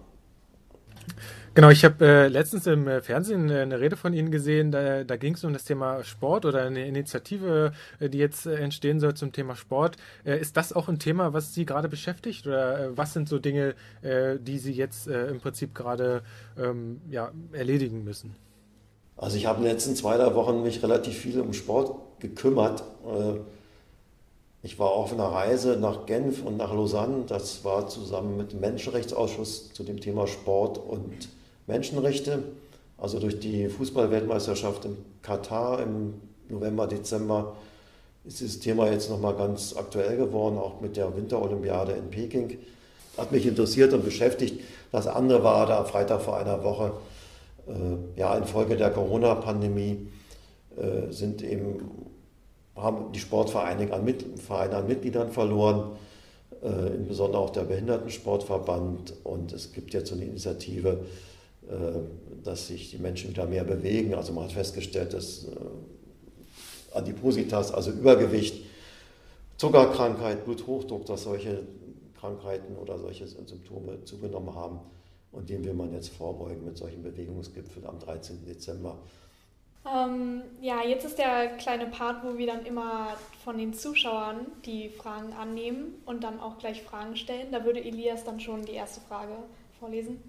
Genau, 1.59 1.71
ich 1.71 1.85
habe 1.85 2.07
äh, 2.07 2.29
letztens 2.29 2.69
im 2.69 2.87
äh, 2.87 3.01
Fernsehen 3.01 3.51
äh, 3.51 3.63
eine 3.63 3.81
Rede 3.81 3.97
von 3.97 4.13
Ihnen 4.13 4.31
gesehen, 4.31 4.71
da, 4.71 5.03
da 5.03 5.17
ging 5.17 5.35
es 5.35 5.43
um 5.43 5.53
das 5.53 5.65
Thema 5.65 6.05
Sport 6.05 6.45
oder 6.45 6.63
eine 6.63 6.87
Initiative, 6.87 7.73
äh, 7.99 8.09
die 8.09 8.19
jetzt 8.19 8.47
äh, 8.47 8.55
entstehen 8.55 9.01
soll 9.01 9.15
zum 9.15 9.33
Thema 9.33 9.57
Sport. 9.57 9.97
Ist 10.23 10.57
das 10.57 10.73
auch 10.73 10.89
ein 10.89 11.01
Thema, 11.01 11.33
was 11.33 11.55
Sie 11.55 11.67
gerade 11.67 11.89
beschäftigt 11.89 12.47
oder 12.47 12.97
was 12.97 13.13
sind 13.13 13.29
so 13.29 13.39
Dinge, 13.39 13.75
die 14.03 14.59
Sie 14.59 14.73
jetzt 14.73 15.07
im 15.07 15.41
Prinzip 15.41 15.75
gerade 15.75 16.23
ähm, 16.57 17.01
ja, 17.11 17.33
erledigen 17.53 18.05
müssen? 18.05 18.37
Also 19.17 19.37
ich 19.37 19.47
habe 19.47 19.59
in 19.59 19.65
den 19.65 19.73
letzten 19.73 19.97
zwei, 19.97 20.17
drei 20.17 20.35
Wochen 20.35 20.63
mich 20.63 20.83
relativ 20.83 21.17
viel 21.17 21.41
um 21.41 21.53
Sport 21.53 22.21
gekümmert. 22.21 22.85
Ich 24.63 24.79
war 24.79 24.91
auf 24.91 25.13
einer 25.13 25.27
Reise 25.27 25.77
nach 25.77 26.07
Genf 26.07 26.45
und 26.45 26.57
nach 26.57 26.73
Lausanne. 26.73 27.25
Das 27.29 27.65
war 27.65 27.87
zusammen 27.89 28.37
mit 28.37 28.53
dem 28.53 28.61
Menschenrechtsausschuss 28.61 29.73
zu 29.73 29.85
dem 29.85 30.01
Thema 30.01 30.27
Sport 30.27 30.79
und 30.79 31.29
Menschenrechte. 31.69 32.43
Also 32.97 33.21
durch 33.21 33.39
die 33.39 33.69
Fußballweltmeisterschaft 33.69 34.85
in 34.85 34.97
Katar 35.23 35.81
im 35.81 36.15
November, 36.49 36.89
Dezember 36.89 37.55
ist 38.25 38.41
dieses 38.41 38.59
Thema 38.59 38.91
jetzt 38.91 39.09
nochmal 39.09 39.37
ganz 39.37 39.77
aktuell 39.77 40.17
geworden, 40.17 40.59
auch 40.59 40.81
mit 40.81 40.97
der 40.97 41.17
Winterolympiade 41.17 41.93
in 41.93 42.11
Peking. 42.11 42.59
Hat 43.17 43.31
mich 43.31 43.47
interessiert 43.47 43.93
und 43.93 44.05
beschäftigt. 44.05 44.61
Das 44.91 45.07
andere 45.07 45.45
war 45.45 45.67
da 45.67 45.85
Freitag 45.85 46.23
vor 46.23 46.37
einer 46.37 46.65
Woche, 46.65 46.93
äh, 47.69 48.19
ja, 48.19 48.37
infolge 48.37 48.77
der 48.77 48.91
Corona-Pandemie 48.91 50.09
äh, 50.77 51.13
sind 51.13 51.43
eben 51.43 52.08
haben 52.81 53.13
die 53.13 53.19
Sportvereine 53.21 53.93
an, 53.93 54.15
Vereine 54.37 54.77
an 54.77 54.87
Mitgliedern 54.87 55.31
verloren, 55.31 55.97
äh, 56.63 56.95
insbesondere 56.97 57.41
auch 57.43 57.51
der 57.51 57.65
Behindertensportverband. 57.65 59.15
Und 59.25 59.53
es 59.53 59.73
gibt 59.73 59.95
jetzt 59.95 60.11
so 60.11 60.15
eine 60.15 60.25
Initiative, 60.25 61.05
äh, 61.69 61.75
dass 62.45 62.69
sich 62.69 62.91
die 62.91 62.99
Menschen 62.99 63.31
wieder 63.31 63.47
mehr 63.47 63.65
bewegen. 63.65 64.15
Also 64.15 64.33
man 64.33 64.45
hat 64.45 64.53
festgestellt, 64.53 65.13
dass 65.13 65.45
äh, 65.45 66.97
Adipositas, 66.97 67.73
also 67.73 67.91
Übergewicht, 67.91 68.65
Zuckerkrankheit, 69.57 70.45
Bluthochdruck, 70.45 71.05
dass 71.07 71.25
solche 71.25 71.63
Krankheiten 72.19 72.77
oder 72.77 72.99
solche 72.99 73.27
Symptome 73.27 74.05
zugenommen 74.05 74.55
haben. 74.55 74.81
Und 75.33 75.51
dem 75.51 75.65
will 75.65 75.75
man 75.75 75.93
jetzt 75.93 76.09
vorbeugen 76.09 76.65
mit 76.65 76.79
solchen 76.79 77.03
Bewegungsgipfeln 77.03 77.87
am 77.87 77.99
13. 77.99 78.45
Dezember. 78.47 78.99
Ähm, 79.95 80.43
ja, 80.61 80.83
jetzt 80.85 81.05
ist 81.05 81.19
der 81.19 81.57
kleine 81.57 81.87
Part, 81.87 82.25
wo 82.25 82.37
wir 82.37 82.47
dann 82.47 82.67
immer 82.67 83.17
von 83.45 83.59
den 83.59 83.73
Zuschauern 83.73 84.47
die 84.65 84.91
Fragen 84.91 85.33
annehmen 85.33 86.03
und 86.05 86.25
dann 86.25 86.41
auch 86.41 86.59
gleich 86.59 86.83
Fragen 86.83 87.17
stellen. 87.17 87.51
Da 87.53 87.65
würde 87.65 87.81
Elias 87.81 88.25
dann 88.25 88.41
schon 88.41 88.63
die 88.63 88.73
erste 88.73 89.01
Frage 89.01 89.33
vorlesen. 89.79 90.23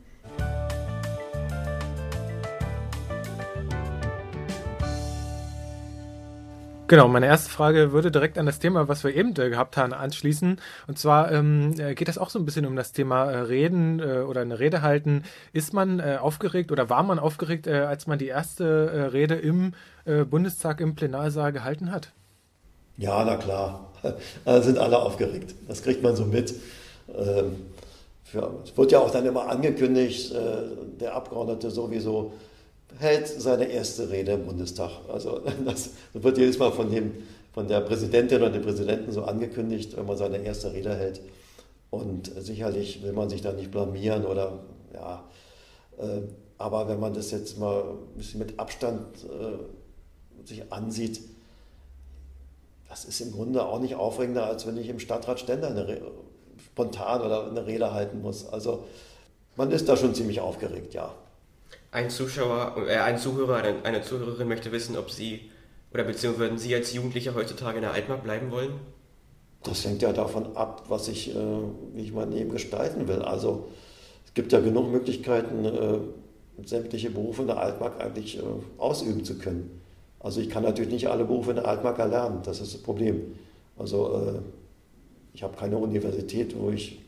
Genau, 6.90 7.08
meine 7.08 7.28
erste 7.28 7.52
Frage 7.52 7.92
würde 7.92 8.10
direkt 8.10 8.40
an 8.40 8.48
das 8.48 8.58
Thema, 8.58 8.88
was 8.88 9.04
wir 9.04 9.16
eben 9.16 9.30
äh, 9.38 9.52
gehabt 9.52 9.78
haben, 9.78 9.94
anschließen. 9.94 10.60
Und 10.88 10.98
zwar 10.98 11.32
ähm, 11.32 11.76
äh, 11.78 11.94
geht 11.94 12.08
das 12.08 12.18
auch 12.18 12.32
so 12.32 12.40
ein 12.40 12.46
bisschen 12.46 12.66
um 12.66 12.76
das 12.76 12.94
Thema 12.94 13.30
äh, 13.30 13.38
Reden 13.42 14.00
äh, 14.00 14.22
oder 14.22 14.42
eine 14.42 14.58
Rede 14.58 14.82
halten. 14.82 15.24
Ist 15.54 15.72
man 15.72 16.00
äh, 16.00 16.18
aufgeregt 16.20 16.72
oder 16.72 16.90
war 16.90 17.04
man 17.04 17.20
aufgeregt, 17.20 17.68
als 17.68 18.08
man 18.08 18.18
die 18.18 18.26
erste 18.26 19.14
Rede 19.14 19.36
im 19.36 19.74
Bundestag 20.30 20.82
im 20.82 20.96
Plenarsaal 20.96 21.52
gehalten 21.52 21.92
hat? 21.92 22.12
Ja, 22.98 23.24
na 23.24 23.38
klar. 23.38 23.92
Da 24.46 24.62
sind 24.62 24.80
alle 24.80 24.98
aufgeregt. 24.98 25.54
Das 25.68 25.84
kriegt 25.84 26.02
man 26.02 26.16
so 26.16 26.26
mit. 26.26 26.56
Ähm, 27.10 27.58
für, 28.24 28.52
es 28.64 28.76
wird 28.76 28.92
ja 28.92 29.00
auch 29.00 29.12
dann 29.12 29.26
immer 29.26 29.48
angekündigt, 29.48 30.34
der 31.00 31.16
Abgeordnete 31.16 31.70
sowieso 31.70 32.34
hält 32.98 33.28
seine 33.28 33.66
erste 33.66 34.10
Rede 34.10 34.34
im 34.34 34.46
Bundestag. 34.46 34.92
Also 35.12 35.42
das 35.66 35.92
wird 36.14 36.38
jedes 36.38 36.58
Mal 36.58 36.72
von, 36.72 36.92
dem, 36.92 37.12
von 37.54 37.68
der 37.68 37.82
Präsidentin 37.82 38.38
oder 38.42 38.50
dem 38.50 38.64
Präsidenten 38.64 39.12
so 39.12 39.24
angekündigt, 39.24 39.96
wenn 39.96 40.06
man 40.06 40.18
seine 40.18 40.38
erste 40.40 40.74
Rede 40.74 40.96
hält. 40.96 41.22
Und 41.92 42.32
sicherlich 42.38 43.02
will 43.04 43.14
man 43.14 43.30
sich 43.30 43.42
da 43.42 43.52
nicht 43.52 43.72
blamieren 43.72 44.26
oder 44.26 44.60
ja. 44.94 45.24
Äh, 45.98 46.22
aber 46.58 46.90
wenn 46.90 47.00
man 47.00 47.14
das 47.14 47.32
jetzt 47.32 47.58
mal 47.58 47.84
ein 47.84 48.18
bisschen 48.18 48.40
mit 48.40 48.60
Abstand 48.60 49.06
äh, 49.24 50.46
sich 50.48 50.72
ansieht, 50.72 51.22
das 52.90 53.06
ist 53.06 53.22
im 53.22 53.32
Grunde 53.32 53.64
auch 53.64 53.80
nicht 53.80 53.96
aufregender, 53.96 54.46
als 54.46 54.68
wenn 54.68 54.78
ich 54.78 54.90
im 54.90 55.00
Stadtrat 55.00 55.40
Ständer 55.40 55.70
eine 55.70 56.02
spontan 56.66 57.22
oder 57.22 57.48
eine 57.48 57.66
Rede 57.66 57.94
halten 57.94 58.22
muss. 58.22 58.48
Also 58.48 58.86
man 59.56 59.72
ist 59.72 59.88
da 59.88 59.96
schon 59.96 60.14
ziemlich 60.16 60.42
aufgeregt, 60.42 60.94
ja. 60.94 61.14
Ein 61.92 62.10
Zuschauer, 62.10 62.76
äh, 62.88 62.98
ein 62.98 63.18
Zuhörer, 63.18 63.58
eine, 63.58 63.84
eine 63.84 64.02
Zuhörerin 64.02 64.48
möchte 64.48 64.72
wissen, 64.72 64.98
ob 64.98 65.12
Sie 65.12 65.50
oder 65.92 66.04
beziehungsweise 66.04 66.50
würden 66.50 66.60
Sie 66.60 66.76
als 66.76 66.94
Jugendlicher 66.94 67.34
heutzutage 67.34 67.78
in 67.78 67.82
der 67.82 67.94
Altmark 67.94 68.24
bleiben 68.24 68.52
wollen? 68.52 68.74
Das 69.64 69.86
hängt 69.86 70.02
ja 70.02 70.14
davon 70.14 70.56
ab, 70.56 70.84
was 70.88 71.08
ich, 71.08 71.36
äh, 71.36 71.40
wie 71.94 72.04
ich 72.04 72.14
mein 72.14 72.32
Leben 72.32 72.52
gestalten 72.52 73.08
will. 73.08 73.22
Also 73.22 73.70
es 74.26 74.34
gibt 74.34 74.52
ja 74.52 74.60
genug 74.60 74.92
Möglichkeiten, 74.92 75.66
äh, 75.66 76.00
sämtliche 76.66 77.10
Berufe 77.10 77.42
in 77.42 77.48
der 77.48 77.58
Altmark 77.58 78.00
eigentlich 78.00 78.38
äh, 78.38 78.44
ausüben 78.78 79.26
zu 79.26 79.38
können. 79.38 79.82
Also 80.20 80.42
ich 80.42 80.50
kann 80.50 80.64
natürlich 80.64 80.92
nicht 80.92 81.08
alle 81.08 81.26
Berufe 81.26 81.52
in 81.52 81.56
der 81.58 81.68
Altmark 81.68 82.00
erlernen, 82.00 82.42
das 82.44 82.62
ist 82.62 82.74
das 82.74 82.82
Problem. 82.82 83.36
Also 83.78 84.16
äh, 84.16 84.40
ich 85.34 85.44
habe 85.44 85.58
keine 85.58 85.78
Universität, 85.78 86.56
wo 86.58 86.70
ich 86.70 87.00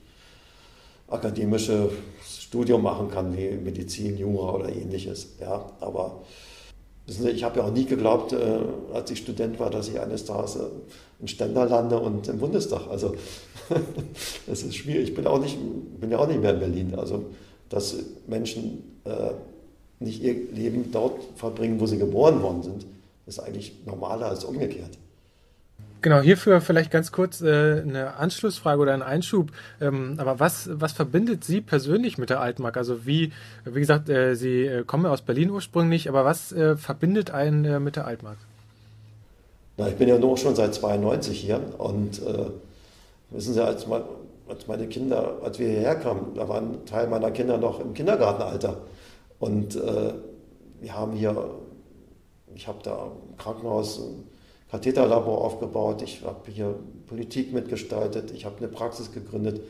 akademische 1.11 1.89
Studium 2.23 2.83
machen 2.83 3.09
kann, 3.09 3.35
wie 3.35 3.51
Medizin, 3.51 4.17
Jura 4.17 4.53
oder 4.53 4.69
ähnliches. 4.69 5.35
Ja, 5.39 5.65
aber 5.79 6.21
ich 7.07 7.43
habe 7.43 7.59
ja 7.59 7.65
auch 7.65 7.71
nie 7.71 7.85
geglaubt, 7.85 8.33
äh, 8.33 8.59
als 8.93 9.11
ich 9.11 9.19
Student 9.19 9.59
war, 9.59 9.69
dass 9.69 9.89
ich 9.89 9.99
eines 9.99 10.25
Tages 10.25 10.55
äh, 10.55 10.59
in 11.19 11.27
Ständer 11.27 11.65
lande 11.65 11.99
und 11.99 12.27
im 12.27 12.39
Bundestag. 12.39 12.87
Also 12.89 13.15
das 14.47 14.63
ist 14.63 14.75
schwierig. 14.75 15.09
Ich 15.09 15.15
bin, 15.15 15.27
auch 15.27 15.39
nicht, 15.39 15.57
bin 15.99 16.11
ja 16.11 16.19
auch 16.19 16.27
nicht 16.27 16.41
mehr 16.41 16.53
in 16.53 16.59
Berlin. 16.59 16.95
Also 16.95 17.25
dass 17.69 17.95
Menschen 18.27 18.99
äh, 19.05 19.31
nicht 19.99 20.21
ihr 20.21 20.33
Leben 20.51 20.91
dort 20.91 21.19
verbringen, 21.35 21.79
wo 21.79 21.85
sie 21.85 21.97
geboren 21.97 22.41
worden 22.41 22.63
sind, 22.63 22.85
ist 23.25 23.39
eigentlich 23.39 23.73
normaler 23.85 24.27
als 24.27 24.43
umgekehrt. 24.43 24.97
Genau, 26.01 26.19
hierfür 26.19 26.61
vielleicht 26.61 26.89
ganz 26.89 27.11
kurz 27.11 27.41
äh, 27.41 27.81
eine 27.81 28.15
Anschlussfrage 28.15 28.81
oder 28.81 28.93
ein 28.93 29.03
Einschub. 29.03 29.51
Ähm, 29.79 30.15
aber 30.17 30.39
was, 30.39 30.67
was 30.73 30.93
verbindet 30.93 31.43
Sie 31.43 31.61
persönlich 31.61 32.17
mit 32.17 32.31
der 32.31 32.39
Altmark? 32.39 32.75
Also 32.75 33.05
wie, 33.05 33.31
wie 33.65 33.79
gesagt, 33.79 34.09
äh, 34.09 34.33
Sie 34.33 34.65
äh, 34.65 34.83
kommen 34.83 35.05
aus 35.05 35.21
Berlin 35.21 35.51
ursprünglich, 35.51 36.09
aber 36.09 36.25
was 36.25 36.51
äh, 36.53 36.75
verbindet 36.75 37.29
einen 37.29 37.65
äh, 37.65 37.79
mit 37.79 37.97
der 37.97 38.07
Altmark? 38.07 38.37
Na, 39.77 39.89
ich 39.89 39.95
bin 39.95 40.09
ja 40.09 40.17
nur 40.17 40.35
schon 40.37 40.55
seit 40.55 40.73
92 40.73 41.39
hier 41.39 41.61
und 41.77 42.19
äh, 42.23 42.45
wissen 43.29 43.53
Sie, 43.53 43.63
als, 43.63 43.85
mein, 43.85 44.01
als 44.49 44.67
meine 44.67 44.87
Kinder, 44.87 45.37
als 45.43 45.59
wir 45.59 45.69
hierher 45.69 45.95
kamen, 45.97 46.33
da 46.33 46.49
waren 46.49 46.73
ein 46.73 46.85
Teil 46.87 47.07
meiner 47.09 47.29
Kinder 47.29 47.59
noch 47.59 47.79
im 47.79 47.93
Kindergartenalter 47.93 48.77
und 49.39 49.75
wir 49.75 50.93
haben 50.93 51.13
hier, 51.13 51.35
ich 52.53 52.67
habe 52.67 52.79
da 52.83 53.07
im 53.31 53.37
Krankenhaus 53.37 54.01
Katheterlabor 54.71 55.41
aufgebaut, 55.41 56.01
ich 56.01 56.23
habe 56.23 56.49
hier 56.49 56.73
Politik 57.07 57.51
mitgestaltet, 57.51 58.31
ich 58.31 58.45
habe 58.45 58.57
eine 58.57 58.69
Praxis 58.69 59.11
gegründet. 59.11 59.61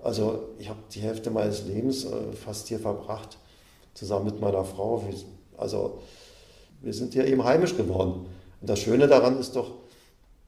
Also 0.00 0.50
ich 0.58 0.68
habe 0.68 0.78
die 0.92 1.00
Hälfte 1.00 1.32
meines 1.32 1.66
Lebens 1.66 2.04
äh, 2.04 2.32
fast 2.32 2.68
hier 2.68 2.78
verbracht, 2.78 3.38
zusammen 3.94 4.26
mit 4.26 4.40
meiner 4.40 4.64
Frau. 4.64 5.02
Also 5.56 5.98
wir 6.80 6.94
sind 6.94 7.14
hier 7.14 7.26
eben 7.26 7.42
heimisch 7.42 7.76
geworden. 7.76 8.26
Und 8.60 8.70
das 8.70 8.78
Schöne 8.78 9.08
daran 9.08 9.36
ist 9.40 9.56
doch, 9.56 9.72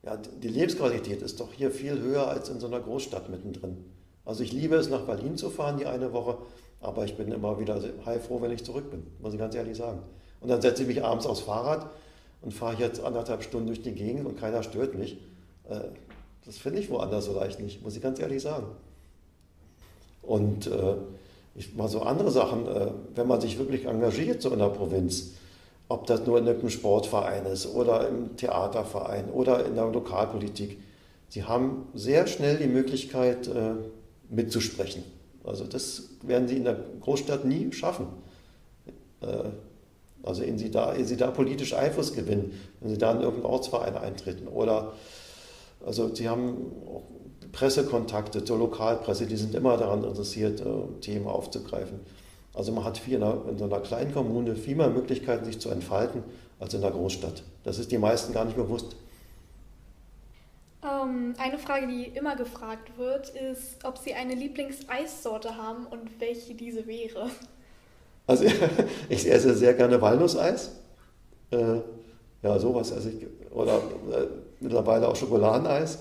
ja, 0.04 0.16
die 0.16 0.48
Lebensqualität 0.48 1.20
ist 1.20 1.40
doch 1.40 1.52
hier 1.52 1.72
viel 1.72 2.00
höher 2.00 2.28
als 2.28 2.48
in 2.50 2.60
so 2.60 2.68
einer 2.68 2.78
Großstadt 2.78 3.28
mittendrin. 3.30 3.84
Also 4.24 4.44
ich 4.44 4.52
liebe 4.52 4.76
es, 4.76 4.88
nach 4.88 5.06
Berlin 5.06 5.36
zu 5.36 5.50
fahren, 5.50 5.76
die 5.76 5.86
eine 5.86 6.12
Woche, 6.12 6.38
aber 6.80 7.04
ich 7.04 7.16
bin 7.16 7.32
immer 7.32 7.58
wieder 7.58 7.82
heilfroh, 8.06 8.40
wenn 8.42 8.52
ich 8.52 8.64
zurück 8.64 8.92
bin, 8.92 9.08
muss 9.18 9.32
ich 9.32 9.40
ganz 9.40 9.56
ehrlich 9.56 9.76
sagen. 9.76 10.02
Und 10.40 10.50
dann 10.50 10.62
setze 10.62 10.82
ich 10.82 10.88
mich 10.88 11.02
abends 11.02 11.26
aufs 11.26 11.40
Fahrrad 11.40 11.90
und 12.40 12.52
fahre 12.52 12.76
jetzt 12.78 13.02
anderthalb 13.02 13.42
Stunden 13.42 13.66
durch 13.66 13.82
die 13.82 13.92
Gegend 13.92 14.26
und 14.26 14.38
keiner 14.38 14.62
stört 14.62 14.94
mich. 14.94 15.18
Äh, 15.68 15.80
das 16.44 16.58
finde 16.58 16.80
ich 16.80 16.90
woanders 16.90 17.26
so 17.26 17.34
leicht 17.34 17.60
nicht, 17.60 17.82
muss 17.82 17.96
ich 17.96 18.02
ganz 18.02 18.18
ehrlich 18.20 18.42
sagen. 18.42 18.66
Und 20.22 20.66
äh, 20.66 20.94
ich 21.54 21.74
mal 21.74 21.88
so 21.88 22.02
andere 22.02 22.30
Sachen, 22.30 22.66
äh, 22.66 22.90
wenn 23.14 23.26
man 23.26 23.40
sich 23.40 23.58
wirklich 23.58 23.86
engagiert 23.86 24.40
so 24.42 24.50
in 24.50 24.58
der 24.58 24.68
Provinz, 24.68 25.32
ob 25.88 26.06
das 26.06 26.26
nur 26.26 26.38
in 26.38 26.48
einem 26.48 26.68
Sportverein 26.68 27.46
ist 27.46 27.66
oder 27.66 28.08
im 28.08 28.36
Theaterverein 28.36 29.30
oder 29.30 29.64
in 29.64 29.74
der 29.74 29.86
Lokalpolitik, 29.86 30.78
sie 31.30 31.44
haben 31.44 31.86
sehr 31.94 32.26
schnell 32.26 32.58
die 32.58 32.66
Möglichkeit 32.66 33.48
mitzusprechen. 34.28 35.02
Also 35.44 35.64
das 35.64 36.10
werden 36.20 36.46
sie 36.46 36.58
in 36.58 36.64
der 36.64 36.76
Großstadt 37.00 37.46
nie 37.46 37.72
schaffen. 37.72 38.08
Also 40.22 40.42
ehe 40.42 40.58
sie, 40.58 40.70
da, 40.70 40.94
ehe 40.94 41.04
sie 41.04 41.16
da 41.16 41.30
politisch 41.30 41.74
Einfluss 41.74 42.12
gewinnen, 42.12 42.58
wenn 42.80 42.90
sie 42.90 42.98
da 42.98 43.12
in 43.12 43.20
irgendeinen 43.20 43.52
Ortsverein 43.52 43.96
eintreten. 43.96 44.48
Oder 44.48 44.92
also 45.84 46.14
sie 46.14 46.28
haben 46.28 46.72
Pressekontakte 47.52 48.44
zur 48.44 48.58
Lokalpresse, 48.58 49.26
die 49.26 49.36
sind 49.36 49.54
immer 49.54 49.76
daran 49.76 50.04
interessiert, 50.04 50.60
äh, 50.60 51.00
Themen 51.00 51.26
aufzugreifen. 51.26 52.00
Also 52.54 52.72
man 52.72 52.84
hat 52.84 52.98
viel 52.98 53.14
in, 53.14 53.22
einer, 53.22 53.42
in 53.48 53.58
so 53.58 53.64
einer 53.64 53.80
kleinen 53.80 54.12
Kommune 54.12 54.56
viel 54.56 54.74
mehr 54.74 54.88
Möglichkeiten, 54.88 55.44
sich 55.44 55.60
zu 55.60 55.70
entfalten, 55.70 56.24
als 56.58 56.74
in 56.74 56.80
der 56.80 56.90
Großstadt. 56.90 57.44
Das 57.64 57.78
ist 57.78 57.92
die 57.92 57.98
meisten 57.98 58.32
gar 58.32 58.44
nicht 58.44 58.56
bewusst. 58.56 58.96
Ähm, 60.82 61.34
eine 61.38 61.58
Frage, 61.58 61.86
die 61.86 62.04
immer 62.04 62.36
gefragt 62.36 62.96
wird, 62.98 63.30
ist, 63.30 63.84
ob 63.84 63.98
Sie 63.98 64.14
eine 64.14 64.34
Lieblingseissorte 64.34 65.56
haben 65.56 65.86
und 65.86 66.20
welche 66.20 66.54
diese 66.54 66.86
wäre. 66.86 67.30
Also 68.28 68.44
ich 69.08 69.28
esse 69.28 69.56
sehr 69.56 69.74
gerne 69.74 70.00
Walnusseis. 70.00 70.70
Äh, 71.50 71.80
ja, 72.42 72.58
sowas 72.60 72.92
esse 72.92 73.10
ich. 73.10 73.26
Oder 73.50 73.78
äh, 73.78 74.26
mittlerweile 74.60 75.08
auch 75.08 75.16
Schokoladeneis. 75.16 75.98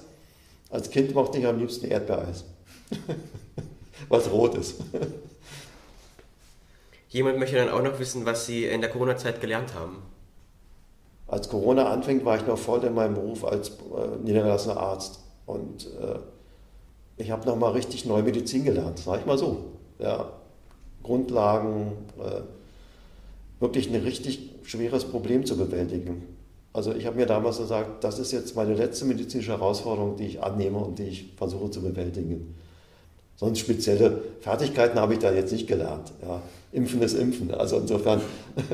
Als 0.69 0.91
Kind 0.91 1.15
mochte 1.15 1.39
ich 1.39 1.47
am 1.47 1.57
liebsten 1.57 1.87
Erdbeereis. 1.87 2.43
was 4.09 4.29
rot 4.29 4.55
ist. 4.55 4.81
Jemand 7.09 7.39
möchte 7.39 7.55
dann 7.55 7.69
auch 7.69 7.81
noch 7.81 7.97
wissen, 7.99 8.25
was 8.25 8.45
Sie 8.45 8.65
in 8.65 8.81
der 8.81 8.89
Corona-Zeit 8.89 9.39
gelernt 9.39 9.73
haben. 9.73 10.03
Als 11.27 11.47
Corona 11.47 11.89
anfing, 11.89 12.25
war 12.25 12.35
ich 12.35 12.45
noch 12.45 12.57
voll 12.57 12.83
in 12.83 12.93
meinem 12.93 13.15
Beruf 13.15 13.45
als 13.45 13.69
äh, 13.69 14.17
niedergelassener 14.21 14.77
Arzt. 14.77 15.21
Und 15.45 15.85
äh, 15.85 16.19
ich 17.15 17.31
habe 17.31 17.47
nochmal 17.47 17.71
richtig 17.71 18.05
neue 18.05 18.23
Medizin 18.23 18.65
gelernt, 18.65 18.99
sage 18.99 19.21
ich 19.21 19.25
mal 19.25 19.37
so. 19.37 19.71
Ja, 19.99 20.29
Grundlagen, 21.07 21.93
äh, 22.19 22.41
wirklich 23.61 23.89
ein 23.89 24.01
richtig 24.01 24.51
schweres 24.63 25.05
Problem 25.05 25.45
zu 25.45 25.57
bewältigen. 25.57 26.23
Also 26.73 26.93
ich 26.93 27.05
habe 27.05 27.15
mir 27.15 27.25
damals 27.25 27.57
gesagt, 27.57 28.03
das 28.03 28.19
ist 28.19 28.33
jetzt 28.33 28.55
meine 28.55 28.75
letzte 28.75 29.05
medizinische 29.05 29.51
Herausforderung, 29.51 30.17
die 30.17 30.25
ich 30.25 30.43
annehme 30.43 30.77
und 30.77 30.99
die 30.99 31.05
ich 31.05 31.33
versuche 31.37 31.71
zu 31.71 31.81
bewältigen. 31.81 32.55
Sonst 33.37 33.59
spezielle 33.59 34.21
Fertigkeiten 34.41 34.99
habe 34.99 35.13
ich 35.13 35.19
da 35.19 35.31
jetzt 35.31 35.53
nicht 35.53 35.67
gelernt. 35.67 36.11
Ja. 36.21 36.41
Impfen 36.73 37.01
ist 37.01 37.13
Impfen. 37.13 37.53
Also 37.53 37.77
insofern, 37.77 38.21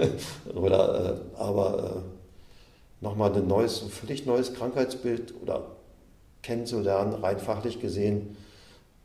oder, 0.56 1.22
äh, 1.36 1.40
aber 1.40 2.02
äh, 2.02 3.04
nochmal 3.04 3.32
ein 3.34 3.48
neues, 3.48 3.84
ein 3.84 3.90
völlig 3.90 4.26
neues 4.26 4.54
Krankheitsbild 4.54 5.34
oder 5.44 5.68
kennenzulernen, 6.42 7.14
rein 7.14 7.40
fachlich 7.40 7.80
gesehen. 7.80 8.36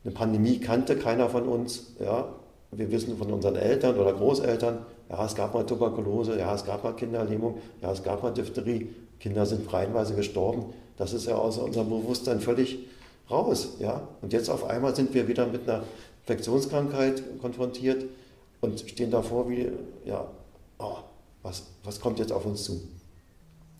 Eine 0.04 0.14
Pandemie 0.14 0.58
kannte 0.60 0.96
keiner 0.96 1.28
von 1.28 1.46
uns. 1.46 1.94
Ja. 2.00 2.28
Wir 2.70 2.90
wissen 2.90 3.16
von 3.16 3.32
unseren 3.32 3.56
Eltern 3.56 3.98
oder 3.98 4.12
Großeltern, 4.12 4.84
ja, 5.08 5.24
es 5.24 5.34
gab 5.34 5.54
mal 5.54 5.64
Tuberkulose, 5.64 6.38
ja, 6.38 6.54
es 6.54 6.64
gab 6.64 6.84
mal 6.84 6.92
Kinderlähmung, 6.92 7.58
ja, 7.80 7.92
es 7.92 8.02
gab 8.02 8.22
mal 8.22 8.30
Diphtherie. 8.30 8.94
Kinder 9.20 9.46
sind 9.46 9.72
reihenweise 9.72 10.14
gestorben. 10.14 10.66
Das 10.96 11.12
ist 11.12 11.26
ja 11.26 11.34
aus 11.34 11.58
unserem 11.58 11.88
Bewusstsein 11.88 12.40
völlig 12.40 12.78
raus. 13.30 13.76
Ja? 13.78 14.06
Und 14.20 14.32
jetzt 14.32 14.48
auf 14.48 14.64
einmal 14.64 14.94
sind 14.94 15.14
wir 15.14 15.26
wieder 15.28 15.46
mit 15.46 15.68
einer 15.68 15.82
Infektionskrankheit 16.22 17.22
konfrontiert 17.40 18.04
und 18.60 18.80
stehen 18.80 19.10
davor 19.10 19.48
wie, 19.48 19.70
ja, 20.04 20.28
oh, 20.78 20.98
was, 21.42 21.66
was 21.84 22.00
kommt 22.00 22.18
jetzt 22.18 22.32
auf 22.32 22.44
uns 22.44 22.64
zu? 22.64 22.80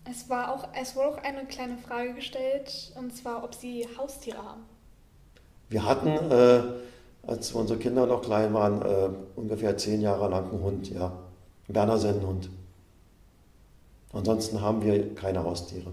Es, 0.09 0.29
war 0.29 0.53
auch, 0.53 0.67
es 0.79 0.95
wurde 0.95 1.09
auch 1.09 1.17
eine 1.17 1.45
kleine 1.45 1.77
Frage 1.77 2.13
gestellt, 2.13 2.93
und 2.97 3.15
zwar, 3.15 3.43
ob 3.43 3.53
Sie 3.53 3.87
Haustiere 3.97 4.37
haben. 4.37 4.63
Wir 5.69 5.85
hatten, 5.85 6.07
äh, 6.07 6.61
als 7.29 7.51
unsere 7.51 7.77
Kinder 7.77 8.07
noch 8.07 8.23
klein 8.23 8.53
waren, 8.53 8.81
äh, 8.81 9.09
ungefähr 9.35 9.77
zehn 9.77 10.01
Jahre 10.01 10.29
lang 10.29 10.49
einen 10.49 10.63
Hund, 10.63 10.89
ja. 10.89 11.05
Einen 11.05 11.73
Berner 11.73 11.99
Sennenhund. 11.99 12.49
Ansonsten 14.11 14.61
haben 14.61 14.83
wir 14.83 15.13
keine 15.13 15.43
Haustiere. 15.43 15.91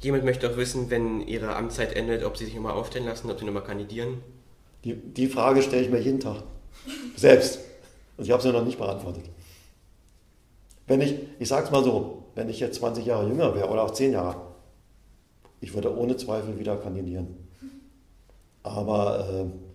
Jemand 0.00 0.24
möchte 0.24 0.50
auch 0.50 0.56
wissen, 0.56 0.88
wenn 0.88 1.20
Ihre 1.20 1.54
Amtszeit 1.54 1.92
endet, 1.94 2.24
ob 2.24 2.38
Sie 2.38 2.46
sich 2.46 2.54
nochmal 2.54 2.72
aufstellen 2.72 3.04
lassen, 3.04 3.30
ob 3.30 3.38
Sie 3.38 3.44
nochmal 3.44 3.64
kandidieren. 3.64 4.22
Die, 4.84 4.94
die 4.94 5.26
Frage 5.26 5.60
stelle 5.60 5.82
ich 5.82 5.90
mir 5.90 6.00
jeden 6.00 6.20
Tag. 6.20 6.42
Selbst. 7.16 7.58
Und 8.16 8.24
ich 8.24 8.30
habe 8.30 8.42
sie 8.42 8.52
noch 8.52 8.64
nicht 8.64 8.78
beantwortet. 8.78 9.24
Wenn 10.86 11.02
ich, 11.02 11.16
ich 11.38 11.48
sage 11.48 11.66
es 11.66 11.70
mal 11.70 11.84
so, 11.84 12.24
wenn 12.34 12.48
ich 12.48 12.60
jetzt 12.60 12.78
20 12.78 13.04
Jahre 13.04 13.28
jünger 13.28 13.54
wäre 13.54 13.68
oder 13.68 13.82
auch 13.82 13.90
10 13.90 14.12
Jahre, 14.12 14.40
ich 15.60 15.74
würde 15.74 15.94
ohne 15.94 16.16
Zweifel 16.16 16.58
wieder 16.58 16.76
kandidieren. 16.76 17.48
Aber 18.62 19.28
äh, 19.28 19.67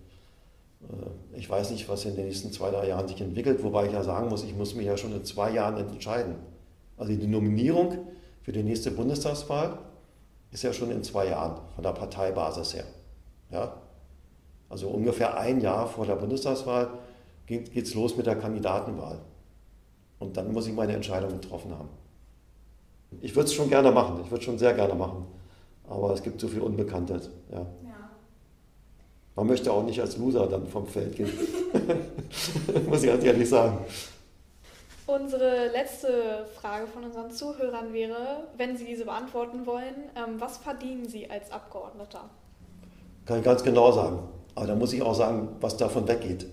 ich 1.32 1.48
weiß 1.48 1.70
nicht, 1.70 1.88
was 1.88 2.04
in 2.04 2.16
den 2.16 2.26
nächsten 2.26 2.52
zwei, 2.52 2.70
drei 2.70 2.88
Jahren 2.88 3.08
sich 3.08 3.20
entwickelt, 3.20 3.62
wobei 3.62 3.86
ich 3.86 3.92
ja 3.92 4.02
sagen 4.02 4.28
muss, 4.28 4.44
ich 4.44 4.54
muss 4.54 4.74
mich 4.74 4.86
ja 4.86 4.96
schon 4.96 5.12
in 5.12 5.24
zwei 5.24 5.50
Jahren 5.50 5.76
entscheiden. 5.76 6.36
Also 6.96 7.12
die 7.12 7.26
Nominierung 7.26 7.98
für 8.42 8.52
die 8.52 8.62
nächste 8.62 8.90
Bundestagswahl 8.90 9.78
ist 10.50 10.62
ja 10.62 10.72
schon 10.72 10.90
in 10.90 11.02
zwei 11.02 11.28
Jahren 11.28 11.60
von 11.74 11.82
der 11.82 11.92
Parteibasis 11.92 12.74
her. 12.74 12.84
Ja? 13.50 13.74
Also 14.68 14.88
ungefähr 14.88 15.36
ein 15.36 15.60
Jahr 15.60 15.86
vor 15.86 16.06
der 16.06 16.16
Bundestagswahl 16.16 16.90
geht 17.46 17.76
es 17.76 17.94
los 17.94 18.16
mit 18.16 18.26
der 18.26 18.36
Kandidatenwahl. 18.36 19.18
Und 20.18 20.36
dann 20.36 20.52
muss 20.52 20.66
ich 20.66 20.74
meine 20.74 20.94
Entscheidung 20.94 21.30
getroffen 21.30 21.72
haben. 21.76 21.88
Ich 23.20 23.34
würde 23.34 23.46
es 23.46 23.54
schon 23.54 23.68
gerne 23.68 23.90
machen, 23.90 24.20
ich 24.22 24.30
würde 24.30 24.38
es 24.38 24.44
schon 24.44 24.58
sehr 24.58 24.74
gerne 24.74 24.94
machen. 24.94 25.26
Aber 25.88 26.12
es 26.14 26.22
gibt 26.22 26.40
zu 26.40 26.48
viel 26.48 26.60
Unbekanntes. 26.60 27.30
Ja. 27.50 27.58
ja. 27.58 27.66
Man 29.36 29.46
möchte 29.46 29.72
auch 29.72 29.82
nicht 29.82 30.00
als 30.00 30.16
Loser 30.16 30.46
dann 30.46 30.66
vom 30.68 30.86
Feld 30.86 31.16
gehen. 31.16 31.32
muss 32.88 33.02
ich 33.02 33.10
ganz 33.10 33.24
ehrlich 33.24 33.48
sagen. 33.48 33.78
Unsere 35.06 35.68
letzte 35.68 36.46
Frage 36.54 36.86
von 36.86 37.04
unseren 37.04 37.30
Zuhörern 37.30 37.92
wäre, 37.92 38.44
wenn 38.56 38.76
Sie 38.76 38.84
diese 38.84 39.04
beantworten 39.04 39.66
wollen, 39.66 39.94
ähm, 40.16 40.36
was 40.40 40.58
verdienen 40.58 41.06
Sie 41.06 41.28
als 41.28 41.50
Abgeordneter? 41.50 42.30
Kann 43.26 43.38
ich 43.38 43.44
ganz 43.44 43.62
genau 43.62 43.92
sagen. 43.92 44.20
Aber 44.54 44.66
da 44.66 44.74
muss 44.74 44.92
ich 44.92 45.02
auch 45.02 45.14
sagen, 45.14 45.48
was 45.60 45.76
davon 45.76 46.06
weggeht. 46.06 46.46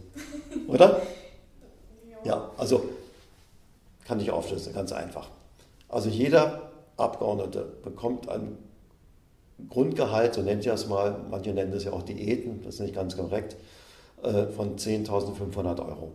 Oder? 0.67 1.02
Ja, 2.24 2.50
also 2.58 2.84
kann 4.06 4.20
ich 4.20 4.32
aufschlüsseln, 4.32 4.76
ganz 4.76 4.91
einfach. 4.91 5.30
Also 5.88 6.10
jeder 6.10 6.72
Abgeordnete 6.98 7.65
bekommt 7.84 8.28
ein 8.28 8.58
Grundgehalt, 9.69 10.34
so 10.34 10.41
nennt 10.41 10.65
ihr 10.65 10.74
es 10.74 10.88
mal, 10.88 11.19
manche 11.30 11.54
nennen 11.54 11.71
das 11.71 11.84
ja 11.84 11.93
auch 11.93 12.04
Diäten, 12.04 12.62
das 12.63 12.76
ist 12.76 12.80
nicht 12.82 12.95
ganz 12.95 13.15
korrekt, 13.15 13.56
äh, 14.24 14.47
von 14.47 14.78
10.500 14.78 15.86
Euro. 15.86 16.12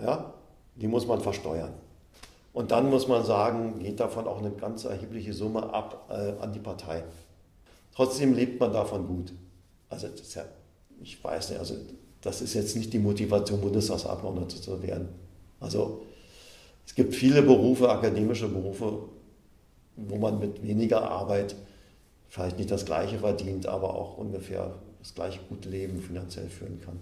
Ja, 0.00 0.34
die 0.76 0.88
muss 0.88 1.06
man 1.06 1.20
versteuern. 1.20 1.72
Und 2.52 2.70
dann 2.70 2.90
muss 2.90 3.08
man 3.08 3.24
sagen, 3.24 3.78
geht 3.78 4.00
davon 4.00 4.26
auch 4.26 4.38
eine 4.38 4.50
ganz 4.50 4.84
erhebliche 4.84 5.32
Summe 5.32 5.72
ab 5.72 6.10
äh, 6.10 6.42
an 6.42 6.52
die 6.52 6.58
Partei. 6.58 7.04
Trotzdem 7.94 8.34
lebt 8.34 8.60
man 8.60 8.72
davon 8.72 9.06
gut. 9.06 9.32
Also 9.88 10.06
ja, 10.06 10.44
ich 11.02 11.22
weiß 11.22 11.50
nicht, 11.50 11.58
also 11.58 11.74
das 12.20 12.40
ist 12.40 12.54
jetzt 12.54 12.76
nicht 12.76 12.92
die 12.92 12.98
Motivation, 12.98 13.60
Bundestagsabgeordneter 13.60 14.60
zu 14.60 14.82
werden. 14.82 15.08
Also 15.60 16.02
es 16.86 16.94
gibt 16.94 17.14
viele 17.14 17.42
Berufe, 17.42 17.88
akademische 17.90 18.48
Berufe, 18.48 18.98
wo 19.96 20.16
man 20.16 20.38
mit 20.38 20.62
weniger 20.62 21.10
Arbeit 21.10 21.54
vielleicht 22.32 22.56
nicht 22.56 22.70
das 22.70 22.86
Gleiche 22.86 23.18
verdient, 23.18 23.66
aber 23.66 23.94
auch 23.94 24.16
ungefähr 24.16 24.74
das 25.00 25.14
gleiche 25.14 25.38
gute 25.50 25.68
Leben 25.68 26.00
finanziell 26.00 26.48
führen 26.48 26.80
kann. 26.80 26.98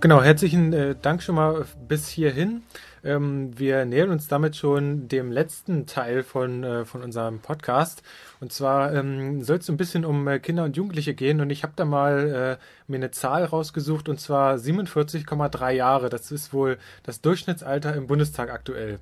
Genau, 0.00 0.22
herzlichen 0.22 0.72
äh, 0.72 0.94
Dank 1.00 1.22
schon 1.22 1.34
mal 1.34 1.66
bis 1.86 2.08
hierhin. 2.08 2.62
Ähm, 3.04 3.58
wir 3.58 3.84
nähern 3.84 4.10
uns 4.10 4.28
damit 4.28 4.56
schon 4.56 5.08
dem 5.08 5.30
letzten 5.30 5.84
Teil 5.86 6.22
von, 6.22 6.64
äh, 6.64 6.84
von 6.86 7.02
unserem 7.02 7.40
Podcast. 7.40 8.02
Und 8.40 8.50
zwar 8.50 8.94
ähm, 8.94 9.42
soll 9.42 9.58
es 9.58 9.68
ein 9.68 9.76
bisschen 9.76 10.06
um 10.06 10.26
äh, 10.26 10.38
Kinder 10.38 10.64
und 10.64 10.74
Jugendliche 10.74 11.12
gehen. 11.12 11.42
Und 11.42 11.50
ich 11.50 11.64
habe 11.64 11.74
da 11.76 11.84
mal 11.84 12.58
äh, 12.58 12.90
mir 12.90 12.96
eine 12.96 13.10
Zahl 13.10 13.44
rausgesucht, 13.44 14.08
und 14.08 14.18
zwar 14.18 14.56
47,3 14.56 15.70
Jahre. 15.72 16.08
Das 16.08 16.32
ist 16.32 16.54
wohl 16.54 16.78
das 17.02 17.20
Durchschnittsalter 17.20 17.94
im 17.94 18.06
Bundestag 18.06 18.50
aktuell. 18.50 19.00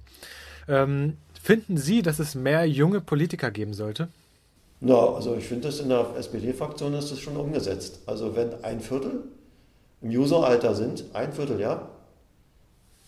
Ähm, 0.66 1.16
Finden 1.40 1.76
Sie, 1.76 2.02
dass 2.02 2.18
es 2.18 2.34
mehr 2.34 2.66
junge 2.66 3.00
Politiker 3.00 3.50
geben 3.52 3.72
sollte? 3.72 4.08
Na, 4.80 5.14
also 5.14 5.37
ich 5.37 5.44
finde 5.44 5.68
das 5.68 5.80
in 5.80 5.88
der 5.88 6.06
SPD-Fraktion 6.18 6.92
ist 6.94 7.11
das 7.11 7.20
schon 7.20 7.37
umgesetzt. 7.37 8.00
Also 8.06 8.37
wenn 8.37 8.64
ein 8.64 8.80
Viertel 8.80 9.22
im 10.00 10.11
User-Alter 10.11 10.74
sind, 10.74 11.04
ein 11.12 11.32
Viertel, 11.32 11.61
ja, 11.61 11.88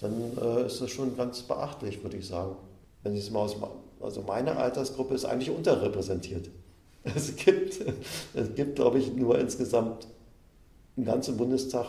dann 0.00 0.12
äh, 0.40 0.66
ist 0.66 0.80
das 0.80 0.90
schon 0.90 1.16
ganz 1.16 1.42
beachtlich, 1.42 2.02
würde 2.02 2.16
ich 2.16 2.26
sagen. 2.26 2.56
Wenn 3.02 3.14
ich 3.14 3.24
es 3.24 3.30
mal 3.30 3.40
aus, 3.40 3.56
also 4.00 4.22
meine 4.22 4.56
Altersgruppe 4.56 5.14
ist 5.14 5.24
eigentlich 5.24 5.50
unterrepräsentiert. 5.50 6.50
Es 7.02 7.34
gibt, 7.34 7.80
es 8.34 8.54
gibt, 8.54 8.76
glaube 8.76 8.98
ich, 8.98 9.14
nur 9.16 9.38
insgesamt 9.38 10.06
im 10.96 11.06
ganzen 11.06 11.38
Bundestag, 11.38 11.86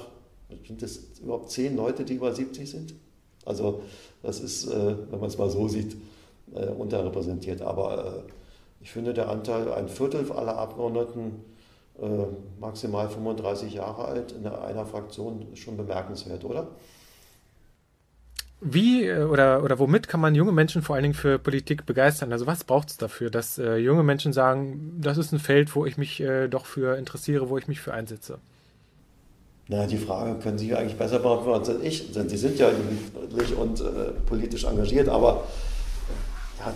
sind 0.65 0.81
es 0.81 1.19
überhaupt 1.21 1.51
zehn 1.51 1.75
Leute, 1.75 2.05
die 2.05 2.13
über 2.13 2.33
70 2.33 2.69
sind? 2.69 2.93
Also 3.45 3.81
das 4.23 4.39
ist, 4.39 4.67
äh, 4.67 4.95
wenn 5.09 5.19
man 5.19 5.27
es 5.27 5.37
mal 5.37 5.49
so 5.49 5.67
sieht, 5.67 5.97
äh, 6.53 6.67
unterrepräsentiert. 6.67 7.61
Aber 7.61 8.23
äh, 8.25 8.31
ich 8.81 8.91
finde, 8.91 9.13
der 9.13 9.29
Anteil, 9.29 9.71
ein 9.73 9.89
Viertel 9.89 10.31
aller 10.31 10.57
Abgeordneten 10.57 11.43
maximal 12.59 13.09
35 13.09 13.73
Jahre 13.73 14.05
alt 14.05 14.31
in 14.31 14.47
einer 14.47 14.85
Fraktion 14.85 15.47
schon 15.55 15.77
bemerkenswert, 15.77 16.43
oder? 16.43 16.67
Wie 18.63 19.11
oder, 19.11 19.63
oder 19.63 19.79
womit 19.79 20.07
kann 20.07 20.19
man 20.19 20.35
junge 20.35 20.51
Menschen 20.51 20.83
vor 20.83 20.95
allen 20.95 21.01
Dingen 21.01 21.15
für 21.15 21.39
Politik 21.39 21.87
begeistern? 21.87 22.31
Also 22.31 22.45
was 22.45 22.63
braucht 22.63 22.91
es 22.91 22.97
dafür, 22.97 23.31
dass 23.31 23.57
äh, 23.57 23.77
junge 23.77 24.03
Menschen 24.03 24.33
sagen, 24.33 24.99
das 25.01 25.17
ist 25.17 25.31
ein 25.31 25.39
Feld, 25.39 25.75
wo 25.75 25.87
ich 25.87 25.97
mich 25.97 26.21
äh, 26.21 26.47
doch 26.47 26.67
für 26.67 26.95
interessiere, 26.95 27.49
wo 27.49 27.57
ich 27.57 27.67
mich 27.67 27.81
für 27.81 27.91
einsetze? 27.91 28.37
Na, 29.67 29.87
die 29.87 29.97
Frage 29.97 30.39
können 30.39 30.59
Sie 30.59 30.75
eigentlich 30.75 30.97
besser 30.97 31.17
beantworten 31.19 31.71
als 31.71 31.81
ich. 31.81 32.11
Denn 32.11 32.29
Sie 32.29 32.37
sind 32.37 32.59
ja 32.59 32.69
jugendlich 32.69 33.55
und 33.55 33.81
äh, 33.81 34.11
politisch 34.27 34.65
engagiert, 34.65 35.09
aber 35.09 35.43
ja, 36.59 36.71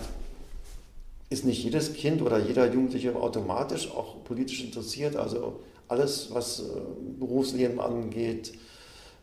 ist 1.28 1.44
nicht 1.44 1.62
jedes 1.62 1.92
Kind 1.94 2.22
oder 2.22 2.38
jeder 2.38 2.72
Jugendliche 2.72 3.14
automatisch 3.16 3.90
auch 3.90 4.22
politisch 4.24 4.62
interessiert. 4.64 5.16
Also 5.16 5.60
alles, 5.88 6.28
was 6.32 6.60
äh, 6.60 6.64
Berufsleben 7.18 7.80
angeht, 7.80 8.52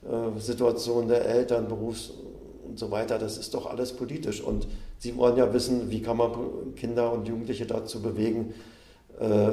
äh, 0.03 0.39
Situation 0.39 1.07
der 1.07 1.25
Eltern, 1.25 1.67
Berufs 1.67 2.11
und 2.67 2.77
so 2.77 2.91
weiter, 2.91 3.19
das 3.19 3.37
ist 3.37 3.53
doch 3.53 3.65
alles 3.65 3.93
politisch. 3.93 4.41
Und 4.41 4.67
Sie 4.99 5.15
wollen 5.17 5.37
ja 5.37 5.53
wissen, 5.53 5.89
wie 5.91 6.01
kann 6.01 6.17
man 6.17 6.31
Kinder 6.75 7.11
und 7.11 7.27
Jugendliche 7.27 7.65
dazu 7.65 8.01
bewegen, 8.01 8.53
äh, 9.19 9.51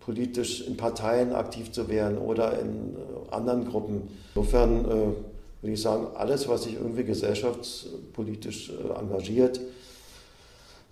politisch 0.00 0.66
in 0.66 0.76
Parteien 0.76 1.32
aktiv 1.32 1.70
zu 1.70 1.88
werden 1.88 2.18
oder 2.18 2.58
in 2.58 2.96
anderen 3.30 3.68
Gruppen. 3.68 4.08
Insofern 4.34 4.86
würde 4.86 5.74
ich 5.74 5.82
sagen, 5.82 6.08
alles, 6.16 6.48
was 6.48 6.62
sich 6.62 6.74
irgendwie 6.74 7.04
gesellschaftspolitisch 7.04 8.72
engagiert 8.98 9.60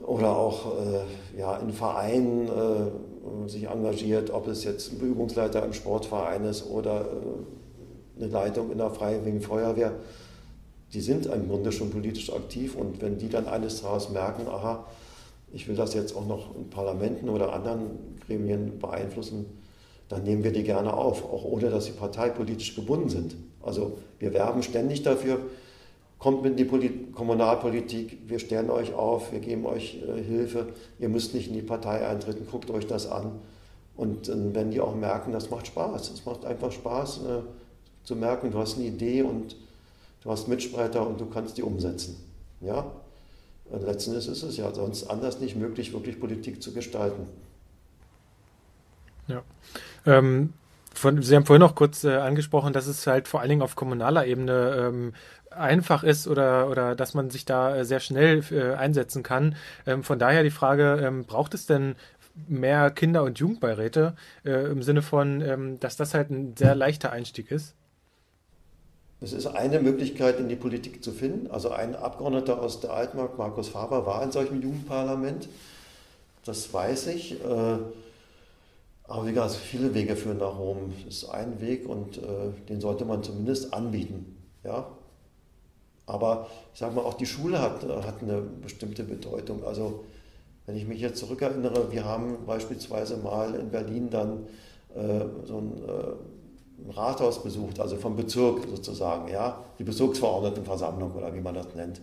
oder 0.01 0.37
auch 0.37 0.73
ja, 1.37 1.57
in 1.57 1.71
Vereinen 1.73 2.49
sich 3.47 3.69
engagiert, 3.69 4.31
ob 4.31 4.49
es 4.49 4.65
jetzt 4.65 4.93
ein 4.93 5.01
Übungsleiter 5.01 5.65
im 5.65 5.73
Sportverein 5.73 6.45
ist 6.45 6.69
oder 6.69 7.07
eine 8.17 8.27
Leitung 8.27 8.71
in 8.71 8.79
der 8.79 8.91
Freiwilligen 8.91 9.41
Feuerwehr, 9.41 9.93
die 10.93 11.01
sind 11.01 11.27
im 11.27 11.49
Grunde 11.49 11.73
schon 11.73 11.91
politisch 11.91 12.33
aktiv 12.33 12.75
und 12.75 13.03
wenn 13.03 13.19
die 13.19 13.29
dann 13.29 13.47
eines 13.47 13.83
Tages 13.83 14.09
merken, 14.11 14.49
aha, 14.49 14.87
ich 15.53 15.69
will 15.69 15.77
das 15.77 15.95
jetzt 15.95 16.17
auch 16.17 16.27
noch 16.27 16.55
in 16.57 16.71
Parlamenten 16.71 17.29
oder 17.29 17.53
anderen 17.53 18.17
Gremien 18.27 18.79
beeinflussen, 18.79 19.47
dann 20.09 20.23
nehmen 20.23 20.45
wir 20.45 20.53
die 20.53 20.63
gerne 20.63 20.95
auf, 20.95 21.25
auch 21.25 21.45
ohne 21.45 21.71
dass 21.71 21.87
sie 21.87 21.93
parteipolitisch 21.93 22.75
gebunden 22.75 23.11
sind. 23.11 23.37
Also 23.63 23.99
wir 24.19 24.33
werben 24.33 24.63
ständig 24.63 25.03
dafür, 25.03 25.41
kommt 26.19 26.43
mit 26.43 26.53
in 26.53 26.57
die 26.57 26.65
Polit 26.65 27.13
Kommunalpolitik, 27.15 28.19
wir 28.27 28.39
stellen 28.39 28.71
euch 28.71 28.93
auf, 28.95 29.33
wir 29.33 29.41
geben 29.41 29.67
euch 29.67 30.03
äh, 30.03 30.23
Hilfe, 30.23 30.73
ihr 30.99 31.09
müsst 31.09 31.35
nicht 31.35 31.49
in 31.49 31.55
die 31.55 31.63
Partei 31.63 32.07
eintreten, 32.07 32.47
guckt 32.51 32.71
euch 32.71 32.87
das 32.87 33.07
an. 33.07 33.33
Und 33.97 34.29
äh, 34.29 34.55
wenn 34.55 34.71
die 34.71 34.81
auch 34.81 34.95
merken, 34.95 35.33
das 35.33 35.51
macht 35.51 35.69
Spaß, 35.69 36.11
es 36.11 36.25
macht 36.25 36.45
einfach 36.45 36.73
Spaß 36.73 37.19
äh, 37.19 37.41
zu 38.05 38.17
merken, 38.17 38.51
du 38.51 38.59
hast 38.59 38.77
eine 38.77 38.87
Idee 38.87 39.23
und 39.23 39.57
du 40.23 40.31
hast 40.31 40.49
Mitstreiter 40.49 41.07
und 41.07 41.21
du 41.21 41.27
kannst 41.27 41.57
die 41.57 41.63
umsetzen. 41.63 42.17
Ja? 42.61 42.91
Letzten 43.71 44.13
Endes 44.13 44.29
ist 44.29 44.43
es 44.43 44.57
ja 44.57 44.73
sonst 44.73 45.11
anders 45.11 45.41
nicht 45.41 45.55
möglich, 45.55 45.93
wirklich 45.93 46.19
Politik 46.19 46.63
zu 46.63 46.73
gestalten. 46.73 47.27
Ja. 49.27 49.43
Ähm, 50.07 50.55
von, 50.95 51.23
Sie 51.23 51.35
haben 51.37 51.47
vorhin 51.47 51.61
noch 51.61 51.75
kurz 51.75 52.05
äh, 52.05 52.17
angesprochen, 52.17 52.73
dass 52.73 52.87
es 52.87 53.07
halt 53.07 53.29
vor 53.29 53.41
allen 53.41 53.51
Dingen 53.51 53.63
auf 53.63 53.77
kommunaler 53.77 54.27
Ebene 54.27 54.89
ähm, 54.89 55.13
einfach 55.51 56.03
ist 56.03 56.29
oder, 56.29 56.69
oder 56.69 56.95
dass 56.95 57.15
man 57.15 57.31
sich 57.31 57.45
da 57.45 57.77
äh, 57.77 57.85
sehr 57.85 58.01
schnell 58.01 58.43
äh, 58.51 58.75
einsetzen 58.75 59.23
kann. 59.23 59.57
Ähm, 59.87 60.03
von 60.03 60.19
daher 60.19 60.43
die 60.43 60.51
Frage, 60.51 61.01
ähm, 61.03 61.25
braucht 61.25 61.55
es 61.55 61.67
denn 61.67 61.95
mehr 62.47 62.91
Kinder- 62.91 63.25
und 63.25 63.39
Jugendbeiräte 63.39 64.15
äh, 64.45 64.71
im 64.71 64.83
Sinne 64.83 65.03
von, 65.03 65.41
ähm, 65.41 65.81
dass 65.81 65.97
das 65.97 66.15
halt 66.15 66.31
ein 66.31 66.57
sehr 66.57 66.75
leichter 66.75 67.11
Einstieg 67.11 67.51
ist? 67.51 67.75
Es 69.21 69.33
ist 69.33 69.47
eine 69.47 69.81
Möglichkeit, 69.81 70.39
in 70.39 70.49
die 70.49 70.57
Politik 70.57 71.03
zu 71.03 71.11
finden. 71.11 71.51
Also 71.51 71.71
ein 71.71 71.97
Abgeordneter 71.97 72.61
aus 72.61 72.81
der 72.81 72.93
Altmark, 72.93 73.37
Markus 73.37 73.69
Faber, 73.69 74.07
war 74.07 74.23
in 74.23 74.31
solchem 74.31 74.63
Jugendparlament. 74.63 75.49
Das 76.45 76.73
weiß 76.73 77.09
ich. 77.09 77.33
Äh, 77.45 77.79
aber 79.09 79.27
wie 79.27 79.33
gesagt, 79.33 79.53
viele 79.53 79.95
Wege 79.95 80.15
führen 80.17 80.37
nach 80.39 80.59
Rom. 80.59 80.93
Das 81.07 81.23
ist 81.23 81.31
ein 81.31 81.61
Weg 81.61 81.89
und 81.89 82.19
äh, 82.19 82.51
den 82.69 82.81
sollte 82.81 83.07
man 83.07 83.23
zumindest 83.23 83.73
anbieten. 83.73 84.37
Ja? 84.63 84.87
Aber 86.07 86.47
ich 86.75 86.79
sage 86.79 86.95
mal, 86.95 87.03
auch 87.03 87.15
die 87.15 87.27
Schule 87.27 87.61
hat, 87.61 87.83
hat 87.83 88.23
eine 88.23 88.43
bestimmte 88.43 89.05
Bedeutung. 89.05 89.65
Also 89.65 90.05
wenn 90.67 90.77
ich 90.77 90.87
mich 90.87 91.01
jetzt 91.01 91.19
zurückerinnere, 91.19 91.91
wir 91.91 92.05
haben 92.05 92.45
beispielsweise 92.47 93.17
mal 93.17 93.55
in 93.55 93.71
Berlin 93.71 94.11
dann 94.11 94.47
äh, 94.95 95.25
so 95.47 95.57
ein, 95.57 95.73
äh, 95.87 96.87
ein, 96.87 96.91
Rathaus 96.91 97.43
besucht, 97.43 97.81
also 97.81 97.97
vom 97.97 98.15
Bezirk 98.15 98.67
sozusagen, 98.69 99.33
ja, 99.33 99.65
die 99.79 99.85
Bezirksverordnetenversammlung 99.85 101.13
oder 101.13 101.35
wie 101.35 101.41
man 101.41 101.55
das 101.55 101.75
nennt. 101.75 102.03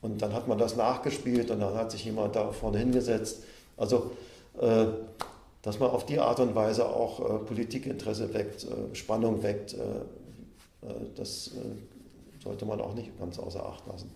Und 0.00 0.20
dann 0.20 0.32
hat 0.32 0.48
man 0.48 0.58
das 0.58 0.74
nachgespielt 0.74 1.52
und 1.52 1.60
dann 1.60 1.74
hat 1.74 1.92
sich 1.92 2.04
jemand 2.04 2.34
da 2.34 2.50
vorne 2.50 2.78
hingesetzt. 2.78 3.44
Also 3.76 4.10
äh, 4.60 4.86
dass 5.62 5.78
man 5.78 5.90
auf 5.90 6.04
die 6.06 6.18
Art 6.18 6.40
und 6.40 6.54
Weise 6.54 6.88
auch 6.88 7.20
äh, 7.20 7.38
Politikinteresse 7.38 8.34
weckt, 8.34 8.64
äh, 8.64 8.94
Spannung 8.94 9.42
weckt, 9.42 9.74
äh, 9.74 9.78
äh 9.78 10.94
das 11.16 11.48
äh, 11.48 12.42
sollte 12.42 12.66
man 12.66 12.80
auch 12.80 12.94
nicht 12.94 13.16
ganz 13.18 13.38
außer 13.38 13.64
Acht 13.64 13.86
lassen. 13.86 14.10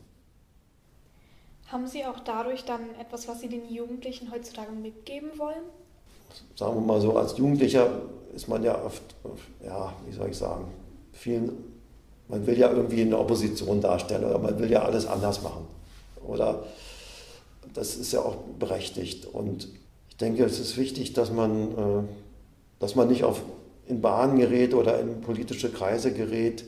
Haben 1.68 1.87
Sie 1.87 2.04
auch 2.04 2.20
dadurch 2.20 2.64
dann 2.64 2.94
etwas, 3.00 3.26
was 3.28 3.40
Sie 3.40 3.48
den 3.48 3.72
Jugendlichen 3.72 4.30
heutzutage 4.30 4.72
mitgeben 4.72 5.30
wollen? 5.37 5.62
Sagen 6.54 6.74
wir 6.74 6.80
mal 6.80 7.00
so, 7.00 7.16
als 7.16 7.37
Jugendlicher 7.38 7.88
ist 8.35 8.48
man 8.48 8.62
ja 8.62 8.85
oft, 8.85 9.02
ja, 9.64 9.92
wie 10.06 10.12
soll 10.12 10.30
ich 10.30 10.37
sagen, 10.37 10.66
vielen, 11.12 11.52
man 12.28 12.46
will 12.46 12.59
ja 12.59 12.70
irgendwie 12.70 13.02
eine 13.02 13.18
Opposition 13.18 13.80
darstellen 13.80 14.24
oder 14.24 14.38
man 14.38 14.59
will 14.59 14.70
ja 14.70 14.82
alles 14.82 15.06
anders 15.06 15.42
machen. 15.42 15.66
Oder 16.24 16.64
das 17.72 17.96
ist 17.96 18.12
ja 18.12 18.20
auch 18.20 18.37
berechtigt. 18.59 19.26
Und 19.26 19.68
ich 20.16 20.18
denke, 20.18 20.44
es 20.44 20.59
ist 20.59 20.79
wichtig, 20.79 21.12
dass 21.12 21.31
man, 21.31 21.72
äh, 21.72 22.02
dass 22.79 22.94
man 22.94 23.09
nicht 23.09 23.22
auf, 23.22 23.42
in 23.87 24.00
Bahnen 24.00 24.38
gerät 24.38 24.72
oder 24.72 24.98
in 24.98 25.20
politische 25.20 25.70
Kreise 25.70 26.11
gerät, 26.11 26.64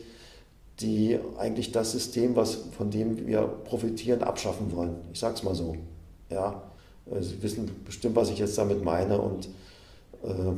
die 0.80 1.18
eigentlich 1.38 1.72
das 1.72 1.92
System, 1.92 2.36
was, 2.36 2.58
von 2.76 2.90
dem 2.90 3.26
wir 3.26 3.40
profitieren, 3.64 4.22
abschaffen 4.22 4.70
wollen. 4.76 4.96
Ich 5.14 5.20
sage 5.20 5.36
es 5.36 5.44
mal 5.44 5.54
so. 5.54 5.76
Ja, 6.28 6.62
äh, 7.10 7.22
Sie 7.22 7.42
wissen 7.42 7.70
bestimmt, 7.86 8.16
was 8.16 8.28
ich 8.28 8.38
jetzt 8.38 8.58
damit 8.58 8.84
meine. 8.84 9.18
Und 9.18 9.46
äh, 10.24 10.52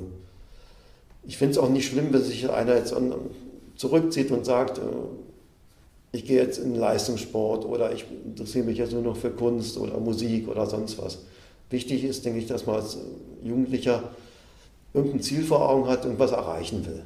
ich 1.23 1.39
finde 1.39 1.53
es 1.53 1.59
auch 1.59 1.69
nicht 1.69 1.87
schlimm, 1.87 2.13
wenn 2.13 2.25
sich 2.25 2.51
einer 2.51 2.75
jetzt 2.75 2.93
zurückzieht 3.77 4.33
und 4.33 4.45
sagt, 4.45 4.79
äh, 4.79 4.83
ich 6.11 6.25
gehe 6.25 6.43
jetzt 6.43 6.59
in 6.59 6.75
Leistungssport 6.75 7.65
oder 7.65 7.93
ich 7.93 8.05
interessiere 8.25 8.65
mich 8.65 8.79
jetzt 8.79 8.93
nur 8.93 9.03
noch 9.03 9.17
für 9.17 9.31
Kunst 9.31 9.79
oder 9.79 9.97
Musik 10.01 10.49
oder 10.49 10.67
sonst 10.67 11.01
was. 11.01 11.19
Wichtig 11.71 12.05
ist, 12.05 12.25
denke 12.25 12.41
ich, 12.41 12.47
dass 12.47 12.67
man 12.67 12.77
als 12.77 12.99
Jugendlicher 13.43 14.11
irgendein 14.93 15.23
Ziel 15.23 15.45
vor 15.45 15.69
Augen 15.69 15.89
hat, 15.89 16.05
und 16.05 16.19
was 16.19 16.33
erreichen 16.33 16.85
will. 16.85 17.03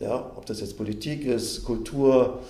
Ja, 0.00 0.32
ob 0.36 0.46
das 0.46 0.60
jetzt 0.60 0.76
Politik 0.76 1.24
ist, 1.24 1.64
Kultur, 1.64 2.40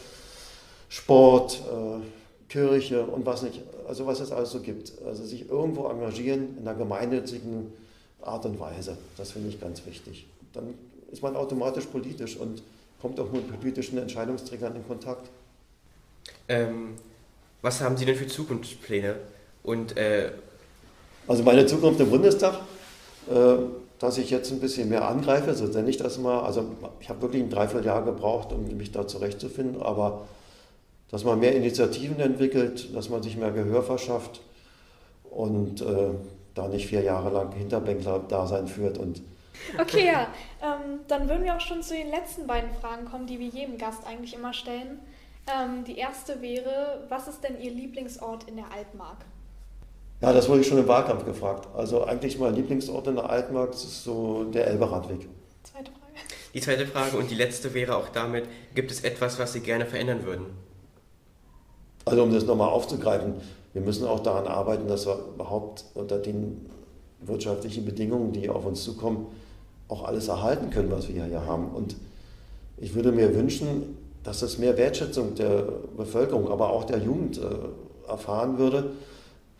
Sport, 0.88 1.60
äh, 1.70 2.00
Kirche 2.48 3.04
und 3.04 3.26
was 3.26 3.42
nicht, 3.42 3.60
also 3.86 4.06
was 4.06 4.20
es 4.20 4.32
alles 4.32 4.50
so 4.50 4.60
gibt. 4.60 4.92
Also 5.06 5.24
sich 5.24 5.48
irgendwo 5.48 5.86
engagieren 5.88 6.56
in 6.58 6.66
einer 6.66 6.76
gemeinnützigen 6.76 7.72
Art 8.22 8.44
und 8.46 8.58
Weise. 8.58 8.96
Das 9.16 9.32
finde 9.32 9.48
ich 9.48 9.60
ganz 9.60 9.84
wichtig. 9.86 10.26
Dann 10.52 10.74
ist 11.12 11.22
man 11.22 11.36
automatisch 11.36 11.86
politisch 11.86 12.36
und 12.36 12.62
kommt 13.00 13.18
auch 13.20 13.30
mit 13.32 13.60
politischen 13.60 13.98
Entscheidungsträgern 13.98 14.76
in 14.76 14.86
Kontakt. 14.86 15.28
Ähm, 16.48 16.94
was 17.62 17.80
haben 17.80 17.96
Sie 17.96 18.04
denn 18.04 18.16
für 18.16 18.26
Zukunftspläne? 18.26 19.16
Und 19.62 19.96
äh, 19.96 20.32
also 21.30 21.44
meine 21.44 21.64
Zukunft 21.64 22.00
im 22.00 22.10
Bundestag, 22.10 22.54
äh, 23.30 23.54
dass 24.00 24.18
ich 24.18 24.30
jetzt 24.30 24.50
ein 24.50 24.58
bisschen 24.58 24.88
mehr 24.88 25.06
angreife, 25.06 25.54
so 25.54 25.64
nenne 25.66 25.88
ich 25.88 25.96
das 25.96 26.18
mal. 26.18 26.40
Also 26.40 26.64
ich 26.98 27.08
habe 27.08 27.22
wirklich 27.22 27.40
ein 27.40 27.50
Dreivierteljahr 27.50 28.02
gebraucht, 28.02 28.52
um 28.52 28.66
mich 28.76 28.90
da 28.90 29.06
zurechtzufinden, 29.06 29.80
aber 29.80 30.22
dass 31.08 31.22
man 31.22 31.38
mehr 31.38 31.54
Initiativen 31.54 32.18
entwickelt, 32.18 32.92
dass 32.96 33.10
man 33.10 33.22
sich 33.22 33.36
mehr 33.36 33.52
Gehör 33.52 33.84
verschafft 33.84 34.40
und 35.30 35.82
äh, 35.82 36.10
da 36.56 36.66
nicht 36.66 36.88
vier 36.88 37.02
Jahre 37.02 37.30
lang 37.30 37.52
Hinterbänkler-Dasein 37.52 38.66
führt. 38.66 38.98
Und 38.98 39.22
okay, 39.78 40.06
ja. 40.06 40.26
Ähm, 40.60 40.98
dann 41.06 41.28
würden 41.28 41.44
wir 41.44 41.54
auch 41.54 41.60
schon 41.60 41.80
zu 41.84 41.94
den 41.94 42.10
letzten 42.10 42.48
beiden 42.48 42.72
Fragen 42.80 43.04
kommen, 43.04 43.28
die 43.28 43.38
wir 43.38 43.46
jedem 43.46 43.78
Gast 43.78 44.04
eigentlich 44.04 44.34
immer 44.34 44.52
stellen. 44.52 44.98
Ähm, 45.46 45.84
die 45.84 45.96
erste 45.96 46.42
wäre, 46.42 47.04
was 47.08 47.28
ist 47.28 47.44
denn 47.44 47.60
Ihr 47.60 47.70
Lieblingsort 47.70 48.48
in 48.48 48.56
der 48.56 48.72
Altmark? 48.76 49.18
Ja, 50.20 50.34
das 50.34 50.48
wurde 50.48 50.60
ich 50.60 50.66
schon 50.66 50.78
im 50.78 50.86
Wahlkampf 50.86 51.24
gefragt. 51.24 51.68
Also 51.74 52.04
eigentlich 52.04 52.38
mein 52.38 52.54
Lieblingsort 52.54 53.06
in 53.06 53.14
der 53.14 53.30
Altmark 53.30 53.72
ist 53.72 54.04
so 54.04 54.44
der 54.44 54.66
Elberadweg. 54.66 55.28
Zweite 55.62 55.90
Frage. 55.90 56.12
Die 56.52 56.60
zweite 56.60 56.86
Frage 56.86 57.16
und 57.16 57.30
die 57.30 57.34
letzte 57.34 57.72
wäre 57.72 57.96
auch 57.96 58.08
damit, 58.10 58.44
gibt 58.74 58.90
es 58.90 59.02
etwas, 59.02 59.38
was 59.38 59.54
Sie 59.54 59.60
gerne 59.60 59.86
verändern 59.86 60.24
würden? 60.24 60.46
Also 62.04 62.22
um 62.22 62.32
das 62.32 62.44
nochmal 62.44 62.68
aufzugreifen, 62.68 63.34
wir 63.72 63.82
müssen 63.82 64.06
auch 64.06 64.20
daran 64.20 64.46
arbeiten, 64.46 64.88
dass 64.88 65.06
wir 65.06 65.18
überhaupt 65.34 65.84
unter 65.94 66.18
den 66.18 66.66
wirtschaftlichen 67.20 67.84
Bedingungen, 67.84 68.32
die 68.32 68.50
auf 68.50 68.66
uns 68.66 68.84
zukommen, 68.84 69.26
auch 69.88 70.04
alles 70.04 70.28
erhalten 70.28 70.70
können, 70.70 70.90
was 70.90 71.08
wir 71.08 71.24
hier 71.24 71.46
haben. 71.46 71.68
Und 71.70 71.96
ich 72.76 72.94
würde 72.94 73.12
mir 73.12 73.34
wünschen, 73.34 73.96
dass 74.22 74.42
es 74.42 74.58
mehr 74.58 74.76
Wertschätzung 74.76 75.34
der 75.34 75.66
Bevölkerung, 75.96 76.50
aber 76.50 76.70
auch 76.70 76.84
der 76.84 76.98
Jugend 76.98 77.38
äh, 77.38 78.08
erfahren 78.08 78.58
würde, 78.58 78.90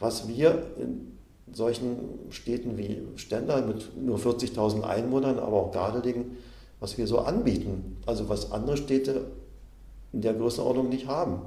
was 0.01 0.27
wir 0.27 0.67
in 0.79 1.19
solchen 1.53 1.97
Städten 2.31 2.77
wie 2.77 3.03
Stendal 3.17 3.63
mit 3.63 3.97
nur 3.97 4.19
40.000 4.19 4.83
Einwohnern, 4.83 5.39
aber 5.39 5.57
auch 5.57 5.73
Gardelegen, 5.73 6.37
was 6.81 6.97
wir 6.99 7.07
so 7.07 7.21
anbieten. 7.21 7.99
Also 8.07 8.29
was 8.29 8.51
andere 8.53 8.77
Städte 8.77 9.27
in 10.13 10.23
der 10.23 10.35
Größenordnung 10.35 10.89
nicht 10.89 11.07
haben. 11.07 11.43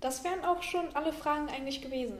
Das 0.00 0.24
wären 0.24 0.44
auch 0.44 0.62
schon 0.62 0.84
alle 0.94 1.12
Fragen 1.12 1.48
eigentlich 1.48 1.80
gewesen. 1.80 2.14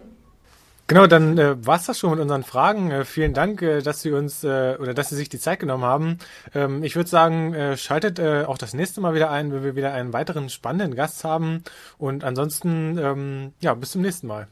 Genau, 0.89 1.07
dann 1.07 1.37
äh, 1.37 1.67
war 1.67 1.77
es 1.77 1.85
das 1.85 1.99
schon 1.99 2.13
mit 2.13 2.21
unseren 2.21 2.45
Fragen. 2.45 2.91
Äh, 2.91 3.05
vielen 3.05 3.35
Dank, 3.35 3.61
äh, 3.61 3.83
dass 3.83 4.01
Sie 4.01 4.11
uns 4.11 4.43
äh, 4.43 4.75
oder 4.81 4.95
dass 4.95 5.11
Sie 5.11 5.17
sich 5.17 5.29
die 5.29 5.39
Zeit 5.39 5.61
genommen 5.61 5.85
haben. 5.85 6.19
Ähm, 6.55 6.83
ich 6.83 6.97
würde 6.97 7.11
sagen, 7.11 7.53
äh, 7.53 7.77
schaltet 7.77 8.19
äh, 8.19 8.45
auch 8.47 8.57
das 8.57 8.73
nächste 8.73 9.03
Mal 9.03 9.15
wieder 9.15 9.31
ein, 9.31 9.53
wenn 9.53 9.63
wir 9.63 9.77
wieder 9.77 9.93
einen 9.93 10.15
weiteren 10.15 10.49
spannenden 10.49 10.97
Gast 10.97 11.25
haben. 11.25 11.63
Und 11.99 12.25
ansonsten, 12.25 12.97
ähm, 12.97 13.53
ja, 13.61 13.75
bis 13.75 13.91
zum 13.91 14.01
nächsten 14.01 14.29
Mal. 14.29 14.49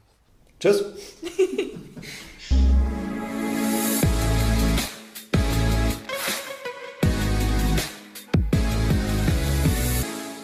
Tschüss. 0.59 0.85